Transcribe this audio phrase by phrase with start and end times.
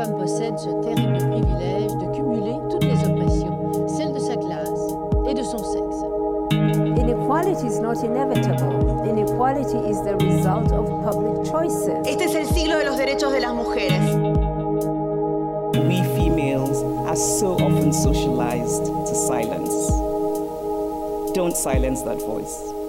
[0.00, 4.94] femme possède ce terrible privilège de cumuler toutes les oppressions, celles de sa classe
[5.28, 6.04] et de son sexe.
[6.96, 9.04] Inequality is not inevitable.
[9.06, 12.00] Inequality is the result of public choices.
[12.06, 14.00] Este es el siglo de los derechos de las mujeres.
[15.86, 19.74] We females are so often socialized to silence.
[21.34, 22.79] Don't silence that voice.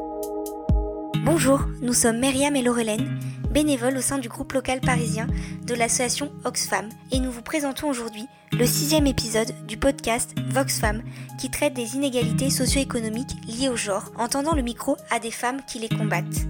[1.33, 3.17] Bonjour, nous sommes Myriam et Laurelène,
[3.49, 5.27] bénévoles au sein du groupe local parisien
[5.65, 11.01] de l'association Oxfam, et nous vous présentons aujourd'hui le sixième épisode du podcast Voxfam
[11.39, 15.61] qui traite des inégalités socio-économiques liées au genre en tendant le micro à des femmes
[15.65, 16.47] qui les combattent.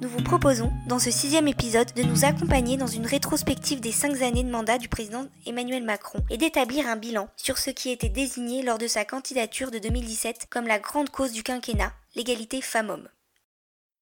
[0.00, 4.22] Nous vous proposons, dans ce sixième épisode, de nous accompagner dans une rétrospective des cinq
[4.22, 8.08] années de mandat du président Emmanuel Macron et d'établir un bilan sur ce qui était
[8.08, 13.08] désigné lors de sa candidature de 2017 comme la grande cause du quinquennat, l'égalité femmes-hommes.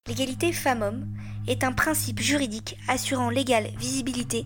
[0.09, 1.07] L'égalité femmes-hommes
[1.47, 4.45] est un principe juridique assurant l'égale visibilité,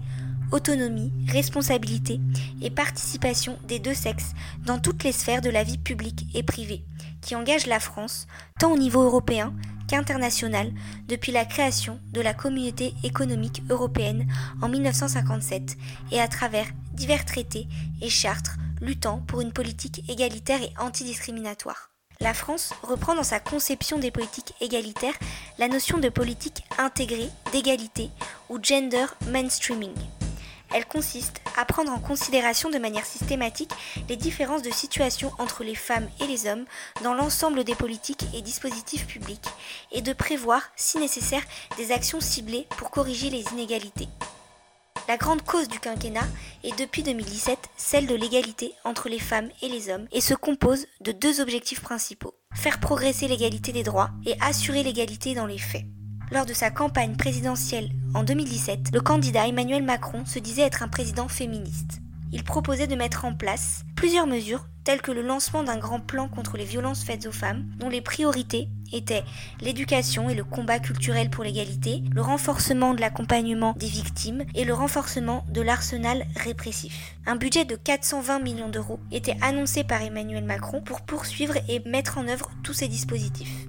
[0.53, 2.21] autonomie, responsabilité
[2.61, 4.33] et participation des deux sexes
[4.67, 6.85] dans toutes les sphères de la vie publique et privée,
[7.23, 8.27] qui engage la France,
[8.61, 9.55] tant au niveau européen
[9.89, 10.73] qu'international,
[11.09, 15.79] depuis la création de la communauté économique européenne en 1957
[16.13, 17.67] et à travers divers traités
[18.03, 18.51] et chartes
[18.83, 21.91] luttant pour une politique égalitaire et antidiscriminatoire.
[22.21, 25.15] La France reprend dans sa conception des politiques égalitaires
[25.59, 28.11] la notion de politique intégrée d'égalité
[28.49, 29.95] ou gender mainstreaming.
[30.75, 33.71] Elle consiste à prendre en considération de manière systématique
[34.09, 36.65] les différences de situation entre les femmes et les hommes
[37.03, 39.49] dans l'ensemble des politiques et dispositifs publics
[39.93, 41.43] et de prévoir, si nécessaire,
[41.79, 44.09] des actions ciblées pour corriger les inégalités.
[45.09, 46.27] La grande cause du quinquennat
[46.65, 50.87] est depuis 2017 celle de l'égalité entre les femmes et les hommes et se compose
[51.01, 52.35] de deux objectifs principaux.
[52.53, 55.85] Faire progresser l'égalité des droits et assurer l'égalité dans les faits.
[56.33, 60.89] Lors de sa campagne présidentielle en 2017, le candidat Emmanuel Macron se disait être un
[60.89, 62.01] président féministe.
[62.33, 66.29] Il proposait de mettre en place plusieurs mesures telles que le lancement d'un grand plan
[66.29, 69.25] contre les violences faites aux femmes, dont les priorités étaient
[69.61, 74.75] l'éducation et le combat culturel pour l'égalité, le renforcement de l'accompagnement des victimes et le
[74.75, 77.17] renforcement de l'arsenal répressif.
[77.27, 82.19] Un budget de 420 millions d'euros était annoncé par Emmanuel Macron pour poursuivre et mettre
[82.19, 83.67] en œuvre tous ces dispositifs.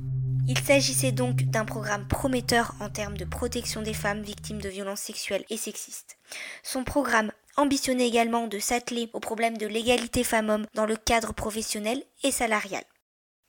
[0.49, 5.01] Il s'agissait donc d'un programme prometteur en termes de protection des femmes victimes de violences
[5.01, 6.17] sexuelles et sexistes.
[6.63, 12.03] Son programme ambitionnait également de s'atteler au problème de l'égalité femmes-hommes dans le cadre professionnel
[12.23, 12.83] et salarial.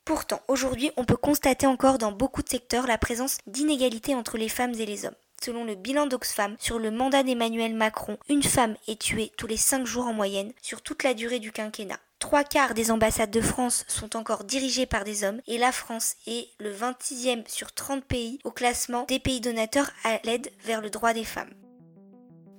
[0.05, 4.49] Pourtant, aujourd'hui, on peut constater encore dans beaucoup de secteurs la présence d'inégalités entre les
[4.49, 5.15] femmes et les hommes.
[5.41, 9.55] Selon le bilan d'Oxfam, sur le mandat d'Emmanuel Macron, une femme est tuée tous les
[9.55, 11.99] 5 jours en moyenne sur toute la durée du quinquennat.
[12.17, 16.15] Trois quarts des ambassades de France sont encore dirigées par des hommes et la France
[16.27, 20.89] est le 26e sur 30 pays au classement des pays donateurs à l'aide vers le
[20.89, 21.53] droit des femmes.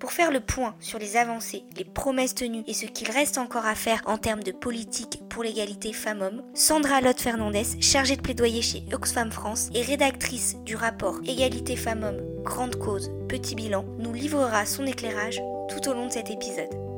[0.01, 3.67] Pour faire le point sur les avancées, les promesses tenues et ce qu'il reste encore
[3.67, 8.63] à faire en termes de politique pour l'égalité femmes-hommes, Sandra Lotte Fernandez, chargée de plaidoyer
[8.63, 14.65] chez Oxfam France et rédactrice du rapport Égalité femmes-hommes, grande cause, petit bilan, nous livrera
[14.65, 16.90] son éclairage tout au long de cet épisode.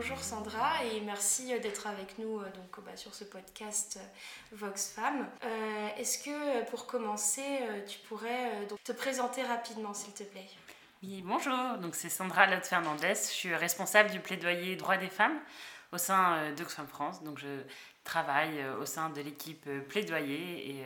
[0.00, 3.98] Bonjour Sandra et merci d'être avec nous donc, bah, sur ce podcast
[4.52, 5.28] Vox Femmes.
[5.42, 7.42] Euh, Est-ce que pour commencer,
[7.84, 10.46] tu pourrais donc, te présenter rapidement s'il te plaît?
[11.02, 15.40] Oui, bonjour, donc c'est Sandra Lotte Fernandez, je suis responsable du plaidoyer droits des femmes
[15.90, 17.24] au sein d'Oxfam France.
[17.24, 17.64] Donc je
[18.04, 20.84] travaille au sein de l'équipe plaidoyer et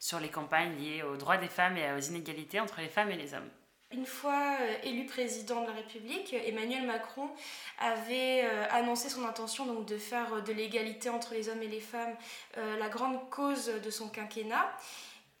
[0.00, 3.16] sur les campagnes liées aux droits des femmes et aux inégalités entre les femmes et
[3.16, 3.50] les hommes.
[3.94, 7.30] Une fois élu président de la République, Emmanuel Macron
[7.78, 8.40] avait
[8.70, 12.16] annoncé son intention de faire de l'égalité entre les hommes et les femmes
[12.56, 14.68] la grande cause de son quinquennat.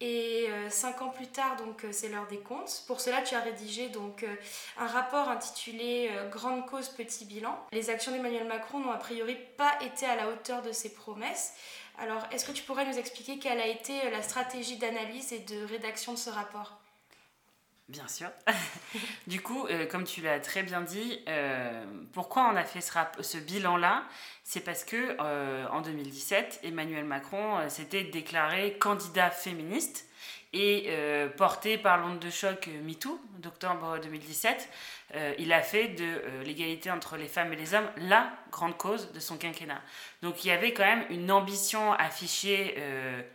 [0.00, 1.56] Et cinq ans plus tard,
[1.90, 2.84] c'est l'heure des comptes.
[2.86, 4.24] Pour cela, tu as rédigé donc
[4.78, 7.58] un rapport intitulé Grande cause, petit bilan.
[7.72, 11.54] Les actions d'Emmanuel Macron n'ont a priori pas été à la hauteur de ses promesses.
[11.98, 15.64] Alors, est-ce que tu pourrais nous expliquer quelle a été la stratégie d'analyse et de
[15.64, 16.78] rédaction de ce rapport?
[17.88, 18.28] Bien sûr.
[19.26, 23.36] du coup, euh, comme tu l'as très bien dit, euh, pourquoi on a fait ce,
[23.36, 24.04] bilan-là?
[24.42, 30.08] C'est parce que euh, en 2017, Emmanuel Macron s'était déclaré candidat féministe
[30.52, 30.88] et
[31.36, 34.68] porté par l'onde de choc MeToo d'octobre 2017,
[35.38, 39.20] il a fait de l'égalité entre les femmes et les hommes la grande cause de
[39.20, 39.80] son quinquennat.
[40.22, 42.76] Donc il y avait quand même une ambition affichée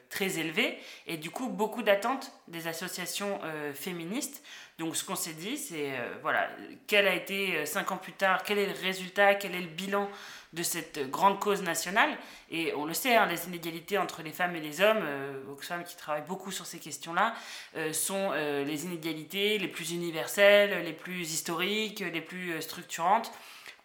[0.10, 0.78] très élevée
[1.08, 3.40] et du coup beaucoup d'attentes des associations
[3.74, 4.42] féministes.
[4.78, 6.50] Donc ce qu'on s'est dit, c'est voilà,
[6.88, 10.10] quel a été cinq ans plus tard, quel est le résultat, quel est le bilan
[10.54, 12.18] de cette grande cause nationale.
[12.50, 15.84] Et on le sait, hein, les inégalités entre les femmes et les hommes, euh, Oxfam
[15.84, 17.36] qui travaille beaucoup sur ces questions-là,
[17.78, 23.32] euh, sont euh, les inégalités les plus universelles, les plus historiques, les plus structurantes.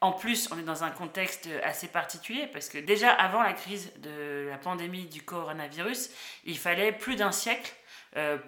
[0.01, 3.93] En plus, on est dans un contexte assez particulier parce que déjà avant la crise
[3.99, 6.11] de la pandémie du coronavirus,
[6.45, 7.73] il fallait plus d'un siècle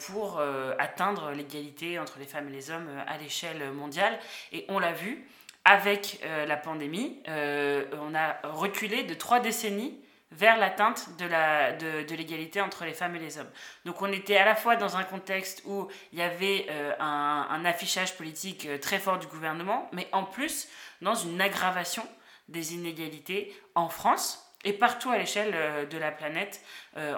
[0.06, 0.38] pour
[0.78, 4.18] atteindre l'égalité entre les femmes et les hommes à l'échelle mondiale.
[4.52, 5.26] Et on l'a vu,
[5.68, 10.00] avec la pandémie, on a reculé de trois décennies
[10.32, 13.50] vers l'atteinte de, l'égalité entre les femmes et les hommes.
[13.84, 17.64] Donc on était à la fois dans un contexte où il y avait euh, un,
[17.64, 20.68] affichage politique euh, très fort du gouvernement, mais en plus
[21.00, 22.06] dans une aggravation
[22.48, 26.60] des inégalités en France et partout à l'échelle euh, de la planète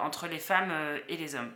[0.03, 0.73] entre les femmes
[1.09, 1.53] et les hommes.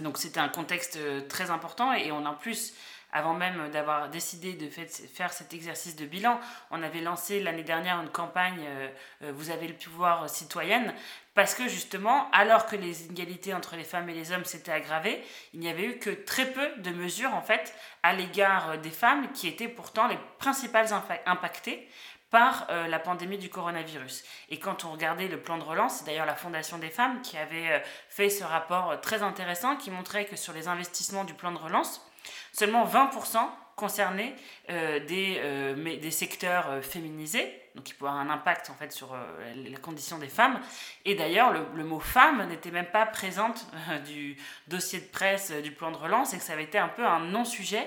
[0.00, 0.98] Donc c'était un contexte
[1.28, 2.74] très important et on en plus
[3.12, 6.40] avant même d'avoir décidé de faire cet exercice de bilan,
[6.70, 8.88] on avait lancé l'année dernière une campagne euh,
[9.24, 10.94] euh, Vous avez le pouvoir citoyenne,
[11.34, 15.22] parce que justement, alors que les inégalités entre les femmes et les hommes s'étaient aggravées,
[15.54, 19.32] il n'y avait eu que très peu de mesures en fait à l'égard des femmes
[19.32, 20.88] qui étaient pourtant les principales
[21.26, 21.88] impactées
[22.30, 24.22] par euh, la pandémie du coronavirus.
[24.50, 27.36] Et quand on regardait le plan de relance, c'est d'ailleurs la Fondation des femmes qui
[27.36, 31.58] avait fait ce rapport très intéressant qui montrait que sur les investissements du plan de
[31.58, 32.08] relance,
[32.52, 33.38] Seulement 20%
[33.80, 34.34] concernaient
[34.68, 38.92] euh, des, euh, des secteurs euh, féminisés, donc qui pourraient avoir un impact en fait
[38.92, 39.16] sur
[39.54, 40.60] la condition des femmes.
[41.04, 43.64] Et d'ailleurs, le, mot femme n'était même pas présente
[44.06, 44.36] du
[44.66, 47.20] dossier de presse du plan de relance et que ça avait été un peu un
[47.20, 47.86] non-sujet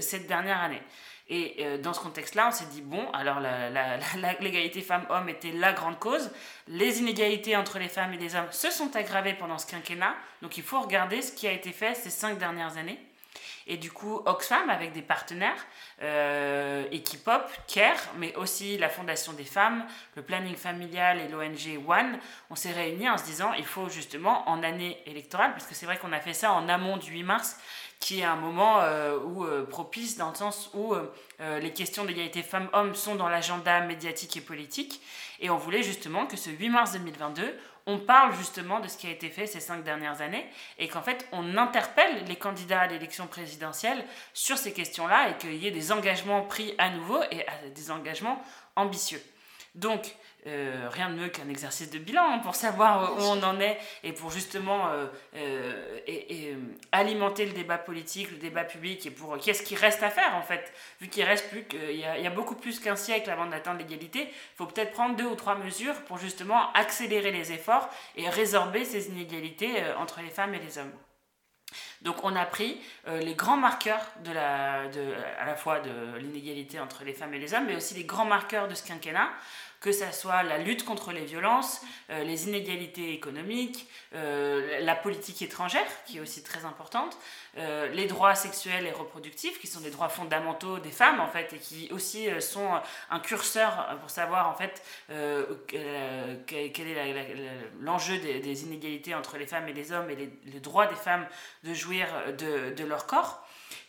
[0.00, 0.80] cette dernière année.
[1.30, 3.38] Et dans ce contexte-là, on s'est dit, bon, alors
[4.40, 6.30] l'égalité femmes-hommes était la grande cause.
[6.68, 10.14] Les inégalités entre les femmes et les hommes se sont aggravées pendant ce quinquennat.
[10.40, 12.98] Donc il faut regarder ce qui a été fait ces cinq dernières années.
[13.70, 15.66] Et du coup, Oxfam, avec des partenaires,
[16.02, 19.84] euh, Equipop, CARE, mais aussi la Fondation des femmes,
[20.16, 24.48] le planning familial et l'ONG One, on s'est réunis en se disant il faut justement
[24.48, 27.22] en année électorale, parce que c'est vrai qu'on a fait ça en amont du 8
[27.24, 27.58] mars,
[28.00, 32.04] qui est un moment euh, où, euh, propice dans le sens où euh, les questions
[32.04, 35.02] d'égalité femmes-hommes sont dans l'agenda médiatique et politique.
[35.40, 39.06] Et on voulait justement que ce 8 mars 2022, on parle justement de ce qui
[39.06, 40.46] a été fait ces cinq dernières années
[40.78, 44.04] et qu'en fait on interpelle les candidats à l'élection présidentielle
[44.34, 48.42] sur ces questions-là et qu'il y ait des engagements pris à nouveau et des engagements
[48.76, 49.22] ambitieux.
[49.78, 50.16] Donc,
[50.46, 53.78] euh, rien de mieux qu'un exercice de bilan hein, pour savoir où on en est
[54.02, 56.56] et pour justement euh, euh, et,
[56.90, 60.42] alimenter le débat politique, le débat public et pour qu'est-ce qui reste à faire en
[60.42, 60.72] fait.
[61.00, 64.22] Vu qu'il reste plus qu'il y, y, a beaucoup plus qu'un siècle avant d'atteindre l'égalité,
[64.22, 68.84] il faut peut-être prendre deux ou trois mesures pour justement accélérer les efforts et résorber
[68.84, 70.92] ces inégalités entre les femmes et les hommes.
[72.02, 75.02] Donc on a pris les grands marqueurs de la, de,
[75.38, 78.24] à la fois de l'inégalité entre les femmes et les hommes, mais aussi les grands
[78.24, 79.30] marqueurs de ce quinquennat
[79.80, 85.40] que ce soit la lutte contre les violences, euh, les inégalités économiques, euh, la politique
[85.40, 87.16] étrangère, qui est aussi très importante,
[87.58, 91.52] euh, les droits sexuels et reproductifs, qui sont des droits fondamentaux des femmes, en fait,
[91.52, 92.68] et qui aussi sont
[93.10, 94.82] un curseur pour savoir, en fait,
[95.66, 97.36] quel est
[97.80, 101.26] l'enjeu des, inégalités entre les femmes et les hommes et les, droits des femmes
[101.62, 103.46] de jouir de, de leur corps.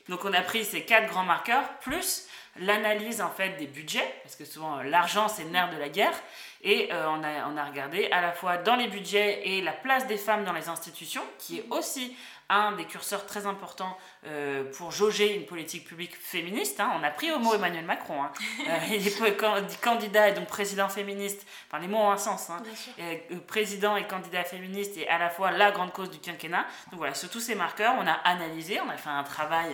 [0.08, 2.28] Donc on a pris ces quatre grands marqueurs, plus
[2.60, 5.90] l'analyse en fait des budgets, parce que souvent euh, l'argent c'est le nerf de la
[5.90, 6.14] guerre,
[6.62, 9.72] et euh, on, a, on a regardé à la fois dans les budgets et la
[9.72, 12.16] place des femmes dans les institutions, qui est aussi
[12.50, 13.96] un des curseurs très importants
[14.26, 16.80] euh, pour jauger une politique publique féministe.
[16.80, 16.92] Hein.
[17.00, 18.24] On a pris au mot Emmanuel Macron.
[18.24, 18.32] Hein.
[18.70, 21.46] Euh, il est candidat et donc président féministe.
[21.68, 22.50] Enfin, les mots ont un sens.
[22.50, 22.62] Hein.
[23.00, 23.16] Euh,
[23.48, 26.66] président et candidat féministe est à la fois la grande cause du quinquennat.
[26.92, 29.70] Donc voilà, sur tous ces marqueurs, on a analysé, on a fait un travail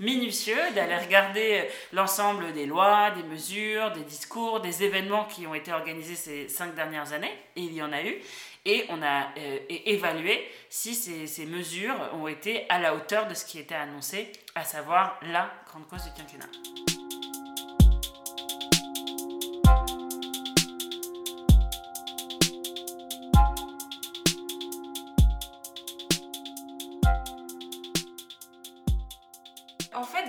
[0.00, 5.72] minutieux d'aller regarder l'ensemble des lois, des mesures, des discours, des événements qui ont été
[5.72, 7.32] organisés ces cinq dernières années.
[7.56, 8.16] Et il y en a eu
[8.64, 13.34] et on a euh, évalué si ces, ces, mesures ont été à la hauteur de
[13.34, 16.50] ce qui était annoncé, à savoir la grande cause du quinquennat.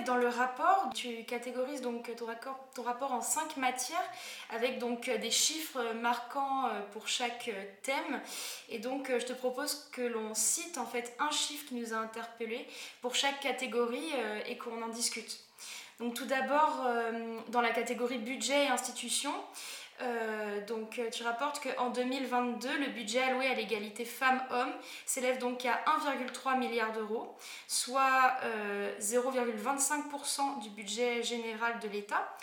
[0.04, 3.98] dans le rapport, tu catégorises donc ton rapport en cinq matières
[4.52, 8.20] avec donc des chiffres marquants euh, pour chaque euh, thème.
[8.68, 11.94] Et donc, euh, je te propose que l'on cite en fait un chiffre qui nous
[11.94, 12.66] a interpellés
[13.00, 14.12] pour chaque catégorie
[14.46, 15.40] et qu'on en discute.
[15.98, 16.86] Donc, tout d'abord,
[17.48, 19.34] dans la catégorie budget et institutions,
[20.02, 24.72] euh, donc euh, tu rapportes qu'en 2022, le budget alloué à l'égalité femmes-hommes
[25.06, 27.36] s'élève donc à 1,3 milliard d'euros,
[27.68, 28.34] soit
[29.00, 32.36] 0,25% euh, du budget général de l'État.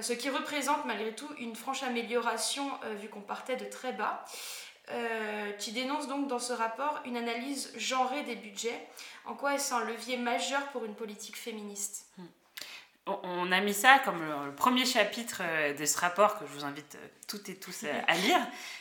[0.00, 4.24] Ce qui représente malgré tout une franche amélioration vu qu'on partait de très bas.
[5.58, 8.86] qui dénonce donc dans ce rapport une analyse genrée des budgets,
[9.24, 12.24] en quoi est-ce un levier majeur pour une politique féministe hmm
[13.06, 16.64] on a mis ça comme le, premier chapitre euh, de ce rapport que je vous
[16.64, 18.38] invite euh, toutes et tous euh, à lire.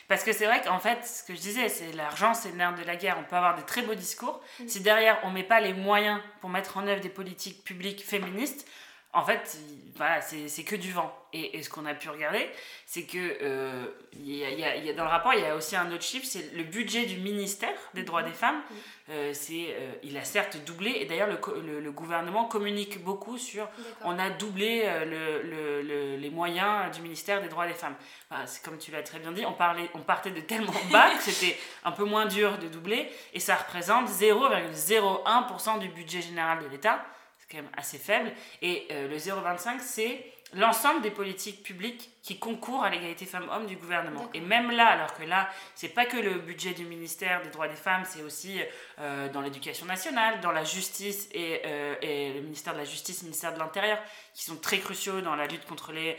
[0.07, 2.73] Parce que c'est vrai qu'en fait, ce que je disais, c'est l'argent, c'est le nerf
[2.75, 3.17] de la guerre.
[3.19, 4.41] On peut avoir des très beaux discours.
[4.59, 4.67] Mm.
[4.67, 8.05] Si derrière, on ne met pas les moyens pour mettre en œuvre des politiques publiques
[8.05, 8.65] féministes,
[9.13, 9.59] en fait,
[9.95, 11.13] voilà, c'est que du vent.
[11.33, 12.49] Et, ce qu'on a pu regarder,
[12.85, 16.25] c'est que euh, y a, dans le rapport, il y a aussi un autre chiffre,
[16.27, 18.61] c'est le budget du ministère des droits des femmes.
[19.09, 23.67] Euh, euh, il a certes doublé, et d'ailleurs le, le, gouvernement communique beaucoup sur,
[24.03, 25.41] on a doublé le,
[25.81, 27.95] le, les moyens du ministère des droits des femmes.
[28.45, 31.23] c'est comme tu l'as très bien dit, on, parlait, on partait de tellement bas que
[31.23, 36.67] c'était un peu moins dur de doubler, et ça représente 0,01% du budget général de
[36.69, 37.05] l'État
[37.53, 38.31] quand même assez faible.
[38.61, 43.75] Et euh, le 0,25, c'est l'ensemble des politiques publiques qui concourent à l'égalité femmes-hommes du
[43.75, 44.29] gouvernement.
[44.33, 47.67] Et même là, alors que là, c'est pas que le budget du ministère des droits
[47.67, 48.59] des femmes, c'est aussi
[48.99, 53.21] euh, dans l'éducation nationale, dans la justice et, euh, et, le ministère de la justice,
[53.21, 53.99] le ministère de l'intérieur,
[54.33, 56.17] qui sont très cruciaux dans la lutte contre les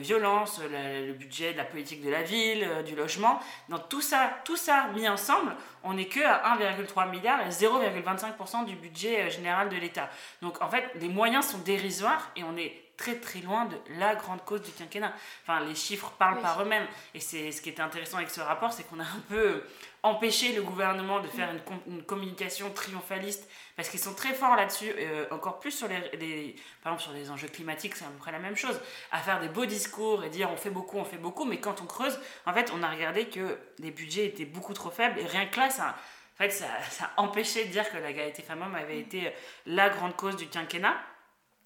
[0.00, 3.40] violences, le, budget de la politique de la ville, du logement.
[3.68, 8.64] Dans tout ça, tout ça mis ensemble, on n'est que à 1,3 milliard et 0,25%
[8.64, 10.08] du budget général de l'État.
[10.42, 14.14] Donc en fait, les moyens sont dérisoires et on est très très loin de la
[14.16, 15.12] grande cause du quinquennat.
[15.42, 16.86] Enfin, les chiffres parlent par eux-mêmes.
[17.14, 19.62] Et c'est ce qui est intéressant avec ce rapport, c'est qu'on a un peu
[20.08, 21.50] empêché le gouvernement de faire
[21.86, 26.92] une, communication triomphaliste, parce qu'ils sont très forts là-dessus, euh, encore plus sur les, par
[26.92, 28.80] exemple sur les enjeux climatiques, c'est à peu près la même chose,
[29.12, 31.80] à faire des beaux discours et dire on fait beaucoup, on fait beaucoup, mais quand
[31.80, 35.26] on creuse, en fait, on a regardé que les budgets étaient beaucoup trop faibles, et
[35.26, 35.94] rien que là, ça...
[36.34, 39.32] En fait, ça, ça empêchait de dire que la égalité femmes-hommes avait été
[39.66, 40.96] la grande cause du quinquennat.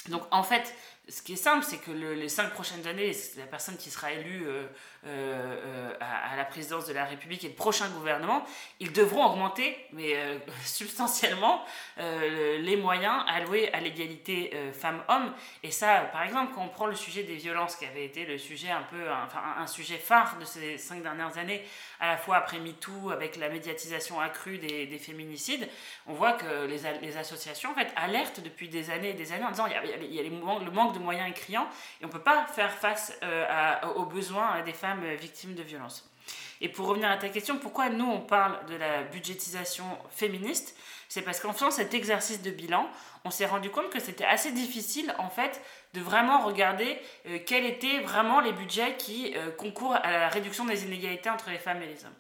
[0.09, 0.75] Donc en fait,
[1.09, 4.47] ce qui est simple, c'est que les cinq prochaines années, la personne qui sera élue
[4.47, 4.67] euh,
[5.05, 8.45] euh, euh, à, la présidence de la République et le prochain gouvernement,
[8.79, 10.15] ils devront augmenter, mais
[10.65, 11.65] substantiellement,
[11.99, 15.33] les moyens alloués à l'égalité femmes-hommes.
[15.65, 18.39] Et ça, par exemple, quand on prend le sujet des violences, qui avait été le
[18.39, 21.65] sujet un peu, enfin, un sujet phare de ces cinq dernières années,
[22.03, 25.69] à la fois après MeToo, avec la médiatisation accrue des, des féminicides,
[26.09, 30.13] on voit que les, associations alertent depuis des années et des années en disant il
[30.13, 31.69] y a, le manque de moyens est criant
[32.01, 36.11] et on ne peut pas faire face euh, aux besoins des femmes victimes de violences.
[36.61, 40.77] Et pour revenir à ta question, pourquoi nous on parle de la budgétisation féministe?
[41.13, 42.89] C'est parce qu'en faisant cet exercice de bilan,
[43.27, 45.61] on s'est rendu compte que c'était assez difficile en fait
[45.93, 50.65] de vraiment regarder euh, quels étaient vraiment les budgets qui euh, concourent à la réduction
[50.65, 52.15] des inégalités entre les femmes et les hommes.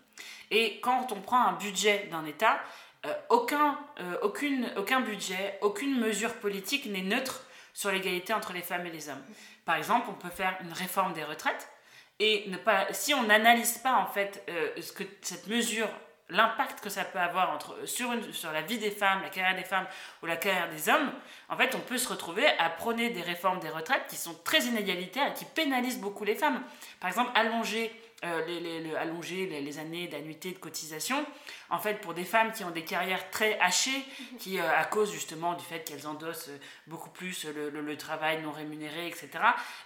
[0.50, 2.60] Et quand on prend un budget d'un État,
[3.06, 3.78] euh, aucun,
[4.20, 9.08] aucune, aucun budget, aucune mesure politique n'est neutre sur l'égalité entre les femmes et les
[9.08, 9.24] hommes.
[9.64, 11.70] Par exemple, on peut faire une réforme des retraites
[12.18, 14.46] et ne pas, si on n'analyse pas en fait
[14.78, 15.88] ce que cette mesure
[16.32, 19.54] l'impact que ça peut avoir entre, sur, une, sur la vie des femmes, la carrière
[19.56, 19.86] des femmes
[20.22, 21.12] ou la carrière des hommes,
[21.48, 24.64] en fait, on peut se retrouver à prôner des réformes des retraites qui sont très
[24.64, 26.62] inégalitaires et qui pénalisent beaucoup les femmes.
[27.00, 27.92] Par exemple, allonger
[28.24, 31.24] euh, les, allonger les, années d'annuité de cotisation,
[31.70, 34.04] en fait, pour des femmes qui ont des carrières très hachées,
[34.38, 36.50] qui, euh, à cause justement du fait qu'elles endossent
[36.86, 39.28] beaucoup plus le, le, travail non rémunéré, etc.,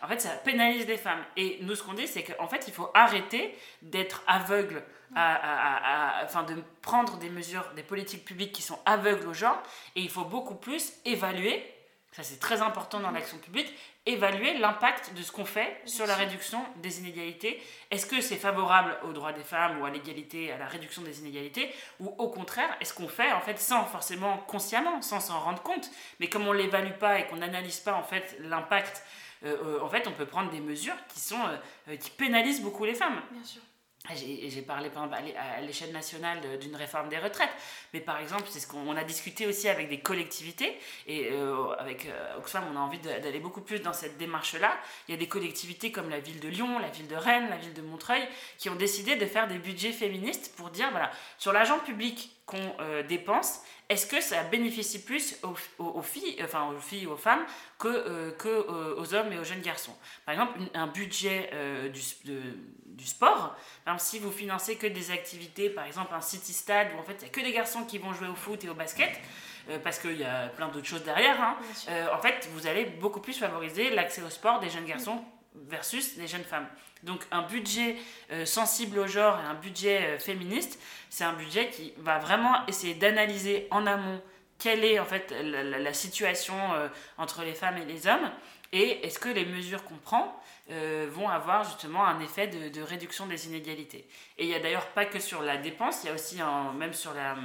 [0.02, 1.24] en fait, ça pénalise les femmes.
[1.36, 4.82] Et nous, ce qu'on dit, c'est qu'en fait, il faut arrêter d'être aveugle
[5.14, 9.56] à, enfin, de prendre des mesures, des politiques publiques qui sont aveugles aux gens,
[9.94, 11.64] et il faut beaucoup plus évaluer,
[12.16, 13.70] ça c'est très important dans l'action publique,
[14.06, 17.62] évaluer l'impact de ce qu'on fait sur la réduction des inégalités.
[17.90, 21.20] Est-ce que c'est favorable aux droits des femmes ou à l'égalité, à la réduction des
[21.20, 21.70] inégalités,
[22.00, 25.90] ou au contraire, est-ce qu'on fait en fait sans forcément consciemment, sans s'en rendre compte,
[26.18, 29.02] mais comme on l'évalue pas et qu'on n'analyse pas en fait l'impact,
[29.44, 31.42] euh, euh, en fait on peut prendre des mesures qui sont
[31.88, 33.20] euh, qui pénalisent beaucoup les femmes.
[33.30, 33.60] Bien sûr.
[34.14, 34.90] J'ai parlé
[35.36, 37.50] à l'échelle nationale d'une réforme des retraites,
[37.92, 42.06] mais par exemple, c'est ce qu'on a discuté aussi avec des collectivités, et euh, avec
[42.06, 44.76] euh, Oxfam, on a envie d'aller beaucoup plus dans cette démarche-là.
[45.08, 47.56] Il y a des collectivités comme la ville de Lyon, la ville de Rennes, la
[47.56, 48.26] ville de Montreuil,
[48.58, 52.76] qui ont décidé de faire des budgets féministes pour dire, voilà, sur l'argent public qu'on
[52.80, 57.44] euh, dépense, est-ce que ça bénéficie plus aux, filles, enfin aux filles, aux femmes,
[57.78, 59.94] que, euh, que euh, aux hommes et aux jeunes garçons?
[60.24, 61.50] Par exemple, un budget
[61.92, 62.00] du,
[62.84, 66.88] du, sport, par exemple, si vous financez que des activités, par exemple un city stade
[66.96, 68.68] où en fait il n'y a que des garçons qui vont jouer au foot et
[68.68, 69.10] au basket,
[69.82, 71.56] parce qu'il y a plein d'autres choses derrière, hein,
[72.12, 75.24] en fait, vous allez beaucoup plus favoriser l'accès au sport des jeunes garçons
[75.68, 76.66] versus des jeunes femmes.
[77.02, 77.96] Donc un budget
[78.32, 82.66] euh, sensible au genre et un budget euh, féministe, c'est un budget qui va vraiment
[82.66, 84.20] essayer d'analyser en amont
[84.58, 86.54] quelle est en fait la, situation
[87.18, 88.30] entre les femmes et les hommes
[88.72, 93.26] et est-ce que les mesures qu'on prend euh, vont avoir justement un effet de, réduction
[93.26, 94.06] des inégalités?
[94.38, 96.38] Et il n'y a d'ailleurs pas que sur la dépense, il y a aussi
[96.76, 97.36] même sur la,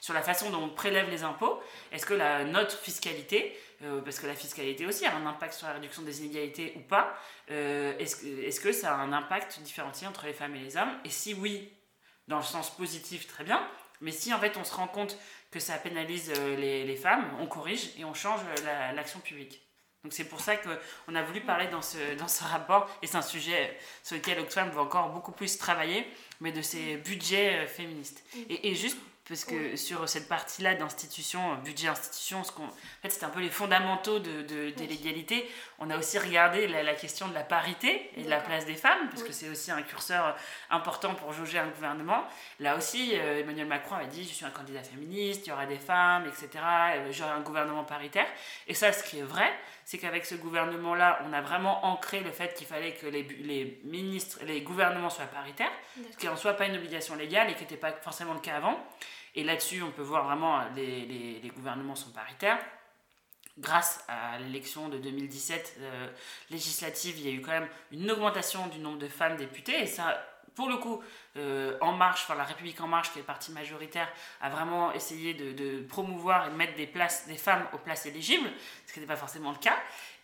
[0.00, 1.60] sur la façon dont on prélève les impôts.
[1.92, 5.66] Est-ce que la, notre fiscalité, euh, parce que la fiscalité aussi a un impact sur
[5.66, 7.16] la réduction des inégalités ou pas,
[7.50, 10.92] euh, est-ce, est que ça a un impact différencié entre les femmes et les hommes?
[11.04, 11.72] Et si oui,
[12.26, 13.66] dans le sens positif, très bien.
[14.00, 15.16] Mais si en fait on se rend compte
[15.50, 18.40] que ça pénalise les, les femmes, on corrige et on change
[18.94, 19.62] l'action publique.
[20.04, 23.16] Donc c'est pour ça qu'on a voulu parler dans ce, dans ce rapport, et c'est
[23.16, 26.06] un sujet sur lequel Oxfam va encore beaucoup plus travailler,
[26.40, 28.24] mais de ces budgets euh, féministes.
[28.48, 33.10] Et, et juste parce que sur cette partie-là d'institution, budget institution, ce qu'on, en fait,
[33.10, 35.48] c'est un peu les fondamentaux de, de, de l'égalité.
[35.78, 39.08] On a aussi regardé la, question de la parité et de la place des femmes,
[39.10, 40.34] parce que c'est aussi un curseur
[40.70, 42.24] important pour jauger un gouvernement.
[42.58, 45.66] Là aussi, euh, Emmanuel Macron avait dit, je suis un candidat féministe, il y aura
[45.66, 48.26] des femmes, etc., euh, j'aurai un gouvernement paritaire.
[48.66, 49.52] Et ça, ce qui est vrai,
[49.84, 53.80] c'est qu'avec ce gouvernement-là, on a vraiment ancré le fait qu'il fallait que les, les
[53.84, 55.72] ministres, les gouvernements soient paritaires,
[56.10, 58.56] ce qui en soit pas une obligation légale et qui n'était pas forcément le cas
[58.56, 58.78] avant.
[59.38, 62.58] Et là-dessus, on peut voir vraiment les, les, les gouvernements sont paritaires.
[63.56, 66.08] Grâce à l'élection de 2017 euh,
[66.50, 69.80] législative, il y a eu quand même une augmentation du nombre de femmes députées.
[69.80, 70.20] Et ça,
[70.56, 71.00] pour le coup,
[71.36, 74.08] euh, En Marche, enfin la République En Marche, qui est parti majoritaire,
[74.40, 78.06] a vraiment essayé de, de, promouvoir et de mettre des, places, des femmes aux places
[78.06, 78.50] éligibles,
[78.88, 79.76] ce qui n'était pas forcément le cas.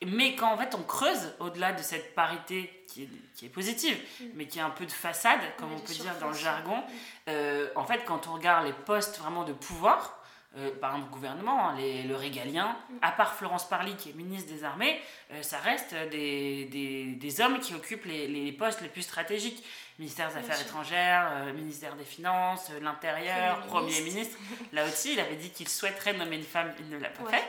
[0.06, 3.96] Mais quand en fait on creuse au-delà de cette parité qui est, qui est positive,
[4.20, 4.24] mm.
[4.34, 6.82] mais qui est un peu de façade, comme on peut dire dans le jargon, mm.
[7.28, 10.20] euh, en fait quand on regarde les postes vraiment de pouvoir,
[10.56, 12.94] euh, par exemple, le gouvernement, hein, les, le régalien, mm.
[13.02, 15.00] à part Florence Parly, qui est ministre des Armées,
[15.32, 19.64] euh, ça reste des, des, des, hommes qui occupent les, les, postes les plus stratégiques.
[19.98, 24.36] Ministère des Affaires étrangères, ministère des Finances, l'Intérieur, Premier, ministre.
[24.72, 27.44] Là aussi, il avait dit qu'il souhaiterait nommer une femme, il ne l'a pas fait.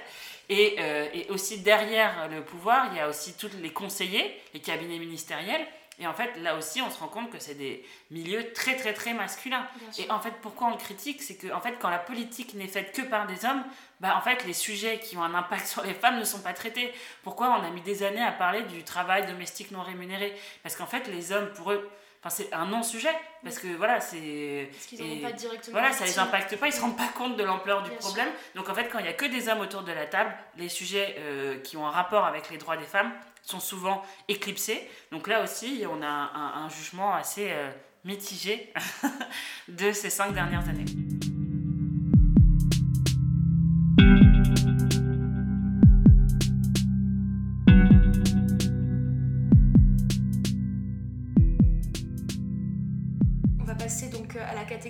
[0.50, 0.78] Et,
[1.14, 5.66] et aussi derrière le pouvoir, il y a aussi tous les conseillers, les cabinets ministériels
[5.98, 8.94] et en fait, là aussi, on se rend compte que c'est des milieux très, très,
[8.94, 9.66] très masculins.
[9.98, 12.68] Et en fait, pourquoi on le critique C'est que, en fait, quand la politique n'est
[12.68, 13.64] faite que par des hommes,
[14.02, 16.54] bah, en fait, les sujets qui ont un impact sur les femmes ne sont pas
[16.54, 16.94] traités.
[17.24, 20.36] Pourquoi on a mis des années à parler du travail domestique non rémunéré?
[20.64, 21.90] Parce qu'en fait, les hommes, pour eux,
[22.26, 26.18] Enfin, c'est un non-sujet parce que voilà c'est parce qu'ils pas directement voilà ça les
[26.18, 28.98] impacte pas ils se rendent pas compte de l'ampleur du problème donc en fait quand
[28.98, 31.86] il y a que des hommes autour de la table les sujets euh, qui ont
[31.86, 33.12] un rapport avec les droits des femmes
[33.46, 34.88] sont souvent éclipsés.
[35.12, 37.70] Donc là aussi, on a un, jugement assez euh,
[38.04, 38.74] mitigé
[39.68, 41.05] de ces cinq dernières années.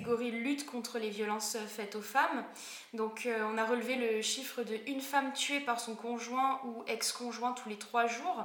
[0.06, 2.44] Catégorie lutte contre les violences faites aux femmes.
[2.92, 6.84] Donc euh, on a relevé le chiffre de une femme tuée par son conjoint ou
[6.86, 8.44] ex-conjoint tous les trois jours.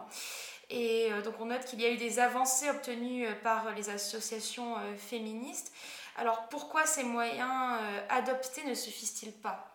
[0.72, 3.92] Et euh, donc on note qu'il y a eu des avancées obtenues euh, par les
[3.92, 5.72] associations féministes.
[6.16, 9.68] Alors pourquoi ces moyens adoptés ne suffisent-ils pas?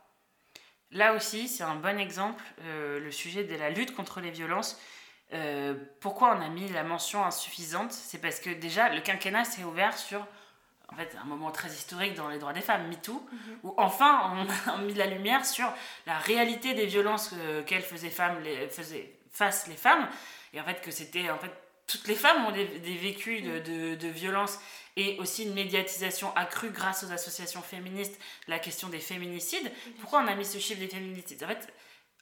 [0.90, 4.78] Là aussi, c'est un bon exemple, le sujet de la lutte contre les violences.
[6.00, 7.92] pourquoi on a mis la mention insuffisante?
[7.92, 10.26] C'est parce que déjà, le quinquennat s'est ouvert sur
[10.88, 13.58] en fait, un moment très historique dans les droits des femmes, MeToo, mhm.
[13.64, 15.72] où enfin on a mis la lumière sur
[16.06, 20.08] la réalité des violences euh, qu'elles faisaient, femmes, les, faisaient face les femmes,
[20.52, 21.52] et en fait que c'était, en fait,
[21.86, 24.58] toutes les femmes ont des, des vécus de, de, de violence
[24.96, 28.18] et aussi une médiatisation accrue grâce aux associations féministes,
[28.48, 29.70] la question des féminicides.
[30.00, 31.44] Pourquoi on a mis ce chiffre des féminicides?
[31.44, 31.72] En fait,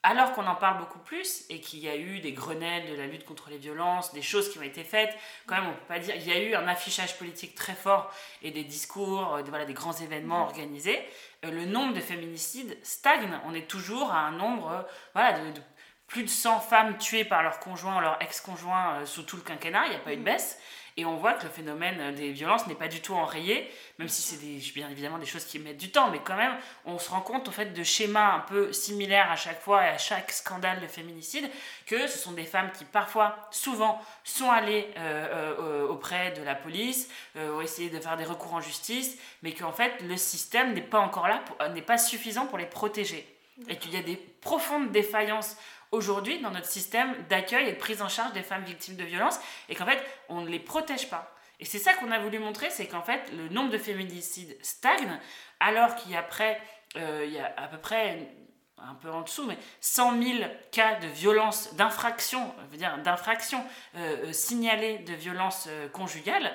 [0.04, 3.06] alors qu'on en parle beaucoup plus et qu'il y a eu des grenelles de la
[3.06, 5.98] lutte contre les violences, des choses qui ont été faites, quand même on peut pas
[5.98, 8.12] dire, il y a eu un affichage politique très fort
[8.42, 11.00] et des discours, euh, voilà, des grands événements organisés,
[11.46, 14.82] euh, le nombre de féminicides stagne, on est toujours à un nombre euh,
[15.14, 15.60] voilà, de,
[16.06, 19.86] plus de 100 femmes tuées par leur conjoint ou leur ex-conjoint sous tout le quinquennat,
[19.86, 20.60] il n'y a pas eu de baisse.
[20.96, 24.22] Et on voit que le phénomène des violences n'est pas du tout enrayé, même si
[24.22, 26.54] c'est bien évidemment des choses qui mettent du temps, mais quand même,
[26.84, 29.88] on se rend compte en fait de schémas un peu similaires à chaque fois et
[29.88, 31.50] à chaque scandale de féminicide,
[31.86, 36.54] que ce sont des femmes qui parfois, souvent, sont allées euh, euh, auprès de la
[36.54, 40.74] police, euh, ont essayé de faire des recours en justice, mais qu'en fait le système
[40.74, 43.28] n'est pas encore là, n'est pas suffisant pour les protéger.
[43.68, 45.56] Et qu'il y a des profondes défaillances
[45.92, 49.38] aujourd'hui dans notre système d'accueil et de prise en charge des femmes victimes de violences
[49.68, 51.34] et qu'en fait on ne les protège pas.
[51.60, 55.18] Et c'est ça qu'on a voulu montrer, c'est qu'en fait le nombre de féminicides stagne
[55.60, 56.26] alors qu'il y a
[56.96, 58.28] euh, y a à peu près
[58.78, 60.38] un peu en dessous, mais 100 000
[60.70, 63.64] cas de violence, d'infraction, dire d'infraction
[63.96, 66.52] euh, euh, signalées de violence conjugale.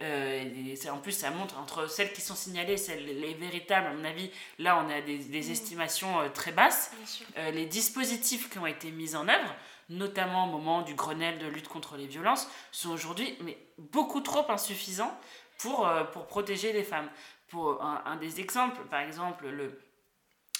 [0.00, 4.04] Euh, en plus, ça montre entre celles qui sont signalées, celles les véritables, à mon
[4.04, 5.52] avis, là on a des, des mmh.
[5.52, 6.92] estimations euh, très basses.
[7.36, 9.54] Euh, les dispositifs qui ont été mis en œuvre,
[9.88, 14.50] notamment au moment du Grenelle de lutte contre les violences, sont aujourd'hui mais beaucoup trop
[14.50, 15.16] insuffisants
[15.58, 17.08] pour, pour protéger les femmes.
[17.48, 19.78] Pour un, un des exemples, par exemple, le,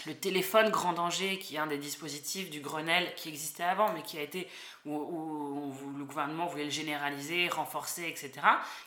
[0.07, 4.03] le téléphone grand danger, qui est un des dispositifs du Grenelle qui existait avant, mais
[4.03, 4.49] qui a été
[4.85, 8.33] où, le gouvernement voulait le généraliser, renforcer, etc.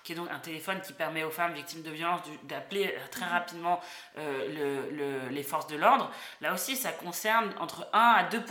[0.04, 3.26] Qui est donc un téléphone qui permet aux femmes victimes de violences d'appeler euh, très
[3.26, 3.80] rapidement
[4.18, 6.12] euh, le, les forces de l'ordre.
[6.42, 8.44] Là aussi, ça concerne entre 1 à 2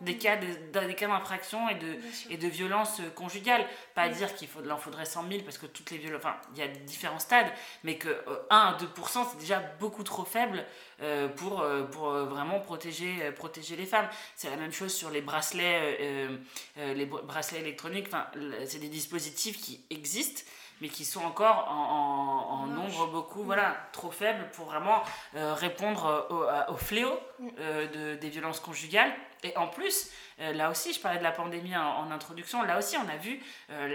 [0.00, 1.96] des cas d'infraction et de,
[2.30, 3.64] et de violences euh, conjugales.
[3.94, 6.58] Pas à dire qu'il en faudrait 100 000 parce que toutes les violences, enfin, il
[6.58, 7.52] y a différents stades,
[7.84, 8.08] mais que
[8.50, 8.88] 1 à 2
[9.30, 10.64] c'est déjà beaucoup trop faible
[11.36, 14.08] pour, pour vraiment protéger, protéger les femmes.
[14.36, 16.28] C'est la même chose sur les bracelets
[16.78, 18.26] euh, les bracelets électroniques, enfin,
[18.66, 20.42] c'est des dispositifs qui existent,
[20.80, 25.02] mais qui sont encore en, nombre beaucoup, voilà, trop faible pour vraiment
[25.34, 26.26] euh, répondre
[26.68, 27.48] au, fléau mm.
[27.58, 29.12] euh, de, des violences conjugales.
[29.42, 30.10] Et en plus,
[30.40, 33.40] là aussi, je parlais de la pandémie en, introduction, là aussi, on a vu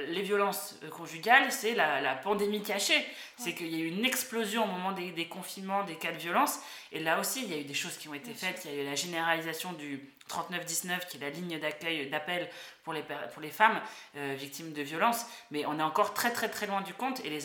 [0.07, 3.05] les violences conjugales, c'est la, pandémie cachée.
[3.37, 6.17] C'est qu'il y a eu une explosion au moment des, des, confinements, des cas de
[6.17, 6.59] violence.
[6.91, 8.61] Et là aussi, il y a eu des choses qui ont été faites.
[8.65, 12.49] Il y a eu la généralisation du, 3919, qui est la ligne d'accueil, d'appel
[12.83, 13.79] pour les, pour les femmes
[14.17, 15.25] euh, victimes de violences.
[15.51, 17.41] Mais on est encore très très très loin du compte et les,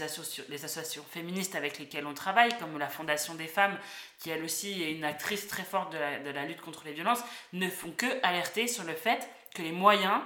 [0.49, 3.77] les associations féministes avec lesquelles on travaille, comme la Fondation des femmes,
[4.19, 7.69] qui elle aussi est une actrice très forte de la, lutte contre les violences, ne
[7.69, 10.21] font que alerter sur le fait que les moyens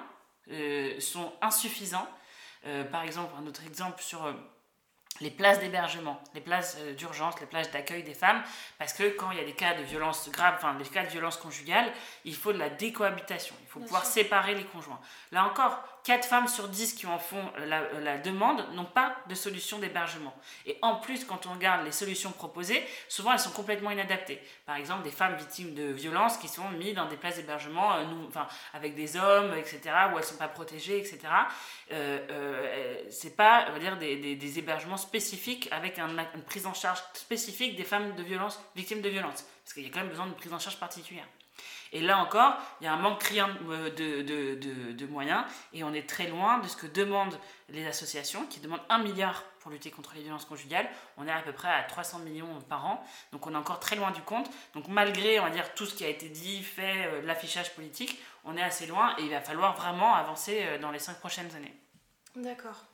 [0.50, 2.08] euh, sont insuffisants.
[2.66, 4.32] Euh, par exemple, un autre exemple sur
[5.20, 8.42] les places d'hébergement, les places euh, d'urgence, les places d'accueil des femmes,
[8.78, 11.10] parce que quand il y a des cas de violence grave, enfin des cas de
[11.10, 11.92] violence conjugale,
[12.24, 15.00] il faut de la décohabitation, faut pouvoir séparer les conjoints.
[15.32, 19.78] Là encore, 4 femmes sur 10 qui en font la, demande n'ont pas de solution
[19.78, 20.34] d'hébergement.
[20.66, 24.40] Et en plus, quand on regarde les solutions proposées, souvent elles sont complètement inadaptées.
[24.66, 28.04] Par exemple, des femmes victimes de violences qui sont mises dans des places d'hébergement euh,
[28.28, 31.20] enfin, avec des hommes, etc., où elles ne sont pas protégées, etc.
[31.92, 36.66] Euh, euh, c'est pas, on va dire, des, des, hébergements spécifiques avec un, une prise
[36.66, 39.44] en charge spécifique des femmes de violence, victimes de violences.
[39.64, 41.26] Parce qu'il y a quand même besoin d'une prise en charge particulière.
[41.94, 43.88] Et là encore, il y a un manque criant de,
[44.22, 48.58] de, de, moyens et on est très loin de ce que demandent les associations qui
[48.58, 50.88] demandent un milliard pour lutter contre les violences conjugales.
[51.16, 53.94] On est à peu près à 300 millions par an, donc on est encore très
[53.94, 54.50] loin du compte.
[54.74, 58.20] Donc malgré, on va dire, tout ce qui a été dit, fait, euh, l'affichage politique,
[58.44, 61.54] on est assez loin et il va falloir vraiment avancer euh, dans les cinq prochaines
[61.54, 61.74] années.
[62.34, 62.84] D'accord.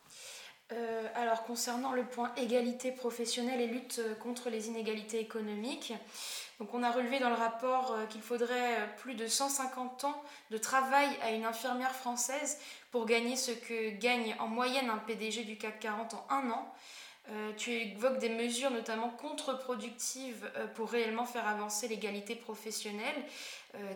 [0.73, 5.95] Euh, alors concernant le point égalité professionnelle et lutte contre les inégalités économiques,
[6.61, 10.23] donc on a relevé dans le rapport euh, qu'il faudrait euh, plus de 150 ans
[10.51, 15.45] de travail à une infirmière française pour gagner ce que gagne en moyenne un PDG
[15.45, 16.75] du CAC 40 en un an.
[17.31, 23.25] Euh, tu évoques des mesures notamment contre-productives pour réellement faire avancer l'égalité professionnelle.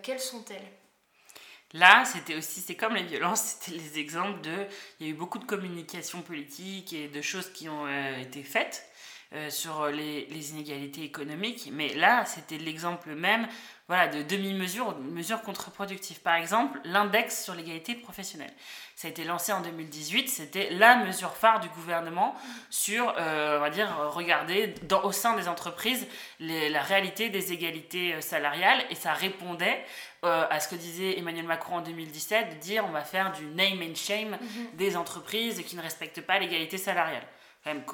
[0.02, 0.66] quelles sont-elles?
[1.72, 4.66] Là, c'était aussi, c'est comme les violences, c'était les exemples de,
[5.00, 8.86] il y a eu beaucoup de communication politique et de choses qui ont été faites.
[9.34, 11.68] Euh, sur les, les, inégalités économiques.
[11.72, 13.48] Mais là, c'était l'exemple même
[13.88, 16.20] voilà, de demi-mesures, mesures contre-productives.
[16.20, 18.52] Par exemple, l'index sur l'égalité professionnelle.
[18.94, 22.36] Ça a été lancé en 2018, c'était la mesure phare du gouvernement
[22.70, 26.06] sur, euh, on va dire, regarder dans, au sein des entreprises
[26.38, 29.84] la réalité des égalités euh, salariales et ça répondait
[30.22, 33.82] à ce que disait Emmanuel Macron en 2017, de dire on va faire du name
[33.82, 34.68] and shame mhm.
[34.72, 37.26] des entreprises qui ne respectent pas l'égalité salariale.
[37.62, 37.84] Quand même,